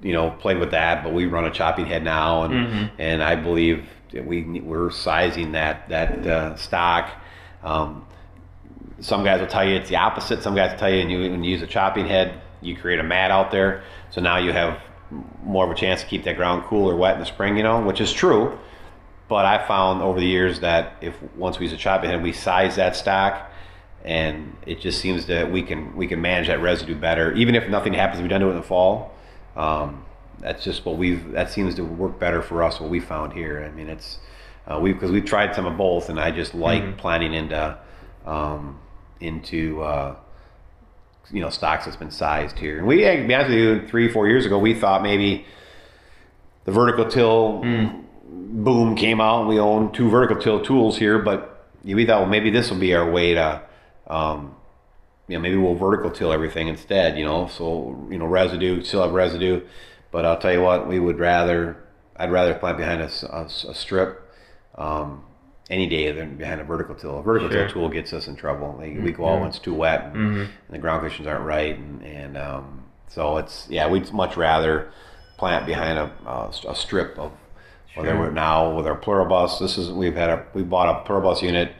[0.01, 3.35] you know played with that but we run a chopping head now and and i
[3.35, 7.11] believe we we're sizing that that uh, stock
[7.63, 8.05] um,
[8.99, 11.31] some guys will tell you it's the opposite some guys will tell you when you,
[11.31, 14.51] when you use a chopping head you create a mat out there so now you
[14.51, 14.81] have
[15.43, 17.63] more of a chance to keep that ground cool or wet in the spring you
[17.63, 18.57] know which is true
[19.31, 22.33] but I found over the years that if once we use a chopping head, we
[22.33, 23.49] size that stock,
[24.03, 27.31] and it just seems that we can we can manage that residue better.
[27.31, 29.13] Even if nothing happens, we've done it in the fall.
[29.55, 30.03] Um,
[30.39, 32.81] that's just what we've that seems to work better for us.
[32.81, 33.63] What we found here.
[33.63, 34.19] I mean, it's
[34.67, 37.77] uh, we because we've tried some of both, and I just like planning into
[38.25, 38.81] um,
[39.21, 40.17] into uh,
[41.31, 42.77] you know stocks that's been sized here.
[42.77, 45.45] And we, to be honest with you, three four years ago, we thought maybe
[46.65, 47.61] the vertical till
[48.29, 49.41] boom came out.
[49.41, 52.79] And we own two vertical till tools here, but we thought, well, maybe this will
[52.79, 53.61] be our way to,
[54.07, 54.55] um,
[55.27, 59.01] you know, maybe we'll vertical till everything instead, you know, so, you know, residue, still
[59.01, 59.61] have residue,
[60.11, 61.77] but I'll tell you what, we would rather,
[62.15, 64.29] I'd rather plant behind a strip,
[64.75, 65.23] um,
[65.71, 67.17] any day than behind a vertical till.
[67.17, 67.63] A vertical Sure.
[67.65, 68.75] till tool gets us in trouble.
[68.77, 71.75] Like, We go out when it's too wet and, and the ground conditions aren't right,
[71.77, 74.91] and, and um, so it's yeah, we'd much rather
[75.37, 77.31] plant behind a, a, a strip of
[77.93, 78.03] Sure.
[78.03, 79.59] whether we're now with our pluribus.
[79.59, 81.73] This is we've had a we bought a pluribus unit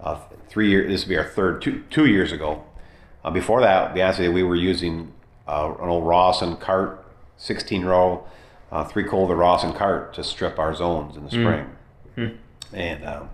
[0.00, 0.18] uh,
[0.48, 0.90] three years.
[0.90, 2.64] This would be our third two two years ago.
[3.24, 5.12] Uh, before that, be honest with you, we were using
[5.46, 7.04] uh, an old Ross and cart,
[7.36, 8.24] 16 row,
[8.72, 11.66] uh, three cold Ross and cart to strip our zones in the spring.
[12.72, 13.30] And um,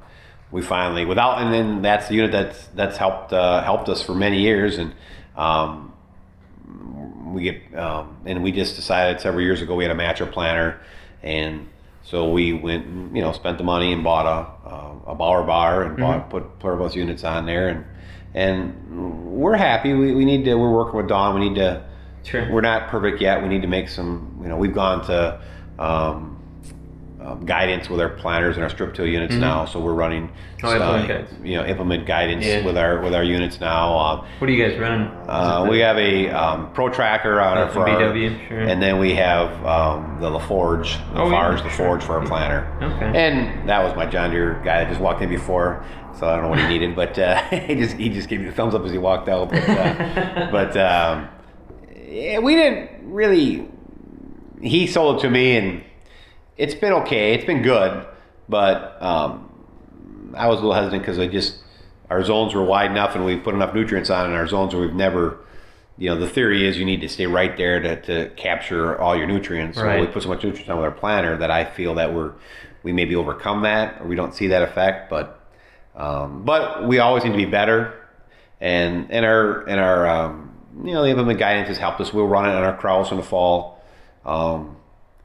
[0.54, 4.14] we finally, without, and then that's the unit that's that's helped uh, helped us for
[4.14, 4.78] many years.
[4.78, 4.94] And
[5.34, 5.92] um,
[7.34, 10.80] we get, um, and we just decided several years ago we had a matcher planner,
[11.24, 11.66] and
[12.04, 15.42] so we went, and, you know, spent the money and bought a uh, a Bauer
[15.42, 17.84] bar and bought put pluribus units on there, and
[18.32, 19.92] and we're happy.
[19.92, 20.54] We, we need to.
[20.54, 21.34] We're working with Dawn.
[21.34, 21.84] We need to.
[22.22, 22.48] Sure.
[22.52, 23.42] We're not perfect yet.
[23.42, 24.38] We need to make some.
[24.40, 25.40] You know, we've gone to.
[25.80, 26.33] Um,
[27.24, 30.30] um, guidance with our planners and our strip till units now, so we're running,
[30.64, 30.66] Mm-hmm.
[30.82, 32.64] Oh, implement uh, you know, implement guidance Yeah.
[32.64, 33.98] with our with our units now.
[33.98, 35.08] Uh, What are you guys running?
[35.28, 38.60] uh, we have a um, ProTrakker on Oh, our for our- BW, sure.
[38.60, 41.68] and then we have um, the LaForge, Oh, yeah, sure.
[41.68, 42.66] LaForge for our planner.
[42.82, 43.12] Okay.
[43.18, 45.84] And that was my John Deere guy that just walked in before,
[46.18, 48.46] so I don't know what he needed, but uh, he just he just gave me
[48.46, 49.50] the thumbs up as he walked out.
[49.50, 51.28] But, uh, but um,
[52.06, 53.68] yeah, we didn't really.
[54.62, 55.82] He sold it to me, and
[56.56, 57.34] it's been okay.
[57.34, 58.06] It's been good,
[58.48, 61.58] but um, I was a little hesitant because I just
[62.10, 64.86] our zones were wide enough and we put enough nutrients on in our zones where
[64.86, 65.38] we've never,
[65.96, 69.16] you know, the theory is you need to stay right there to, to capture all
[69.16, 69.78] your nutrients.
[69.78, 69.98] Right.
[69.98, 72.32] So we put so much nutrients on with our planter that I feel that we're
[72.82, 75.40] we maybe overcome that or we don't see that effect, but
[75.96, 78.00] um, but we always need to be better.
[78.60, 82.12] And and our and our um, you know the implement guidance has helped us.
[82.12, 83.82] We'll run it on our Krause in the fall.
[84.24, 84.76] Um,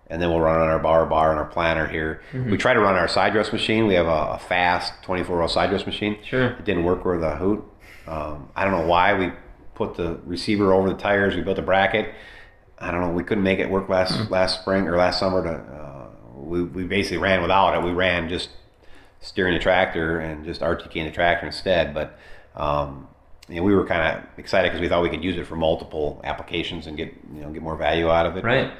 [0.10, 2.22] and then we'll run on our bar bar and our planter here.
[2.34, 3.86] We try to run our side dress machine.
[3.88, 6.18] We have a, a fast 24 row side dress machine.
[6.24, 6.48] Sure.
[6.48, 7.64] It didn't work with a hoot.
[8.08, 9.14] Um, I don't know why.
[9.14, 9.32] We
[9.76, 11.36] put the receiver over the tires.
[11.36, 12.14] We built a bracket.
[12.80, 13.12] I don't know.
[13.12, 15.44] We couldn't make it work last last spring or last summer.
[15.44, 17.86] To uh, we we basically ran without it.
[17.86, 18.50] We ran just
[19.22, 21.94] steering the tractor and just RTKing the tractor instead.
[21.94, 22.18] But
[22.56, 23.08] um,
[23.48, 25.56] you know, we were kind of excited because we thought we could use it for
[25.56, 28.44] multiple applications and get you know get more value out of it.
[28.44, 28.72] Right.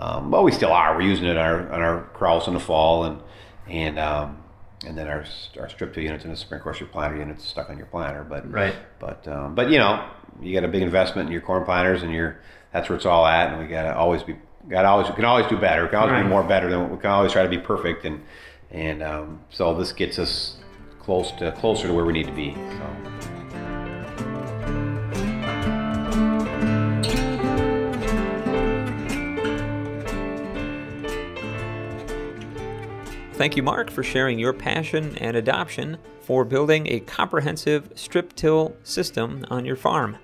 [0.00, 0.94] Um, well, we still are.
[0.96, 3.20] We're using it on our on our Krause in the fall and
[3.68, 4.42] and um,
[4.86, 5.26] and then our
[5.58, 7.86] our strip till units and the spring of course your planter units stuck on your
[7.86, 8.24] planter.
[8.24, 8.74] But Right.
[8.98, 10.08] but um, but you know
[10.40, 12.38] you got a big investment in your corn planters and your
[12.72, 13.50] that's where it's all at.
[13.52, 14.36] And we got to always be
[14.70, 15.82] got always we can always do better.
[15.82, 16.22] We can always Right.
[16.22, 18.06] be more better than we can always try to be perfect.
[18.06, 18.22] And
[18.70, 20.56] and um, so this gets us
[20.98, 22.54] close to closer to where we need to be.
[22.54, 23.29] So.
[33.40, 38.76] Thank you, Mark, for sharing your passion and adoption for building a comprehensive strip till
[38.82, 40.18] system on your farm.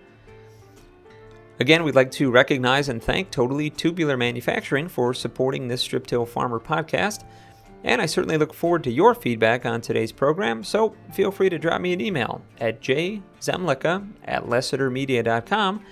[1.59, 6.27] Again, we'd like to recognize and thank Totally Tubular Manufacturing for supporting this Strip Till
[6.27, 7.25] Farmer podcast.
[7.85, 11.59] And I certainly look forward to your feedback on today's program, so feel free to
[11.59, 15.83] drop me an email at jzemlicka at lessitermedia.com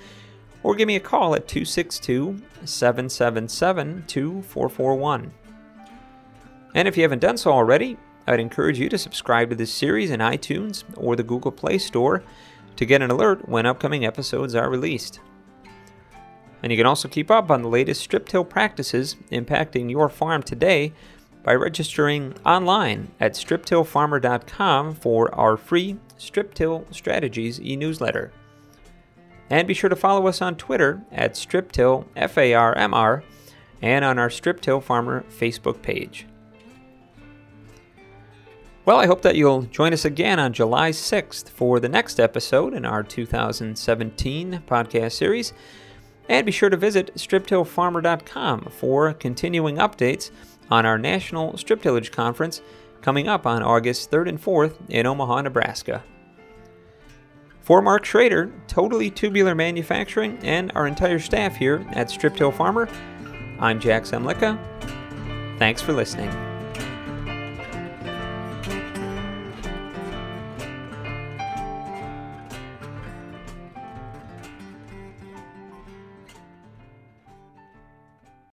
[0.62, 5.33] or give me a call at 262 777 2441.
[6.75, 7.97] And if you haven't done so already,
[8.27, 12.22] I'd encourage you to subscribe to this series in iTunes or the Google Play Store
[12.77, 15.20] to get an alert when upcoming episodes are released.
[16.62, 20.43] And you can also keep up on the latest strip till practices impacting your farm
[20.43, 20.93] today
[21.43, 28.33] by registering online at striptillfarmer.com for our free Strip Till Strategies e newsletter.
[29.51, 33.22] And be sure to follow us on Twitter at StripTillFarmr
[33.83, 36.27] and on our Strip Till Farmer Facebook page.
[38.85, 42.74] Well, I hope that you'll join us again on July 6th for the next episode
[42.74, 45.55] in our 2017 podcast series.
[46.28, 50.30] And be sure to visit striptillfarmer.com for continuing updates
[50.70, 52.61] on our National Strip Tillage Conference
[53.01, 56.03] coming up on August 3rd and 4th in Omaha, Nebraska.
[57.62, 62.87] For Mark Schrader, Totally Tubular Manufacturing, and our entire staff here at Strip Till Farmer,
[63.59, 64.59] I'm Jack Zemlicka.
[65.59, 66.54] Thanks for listening.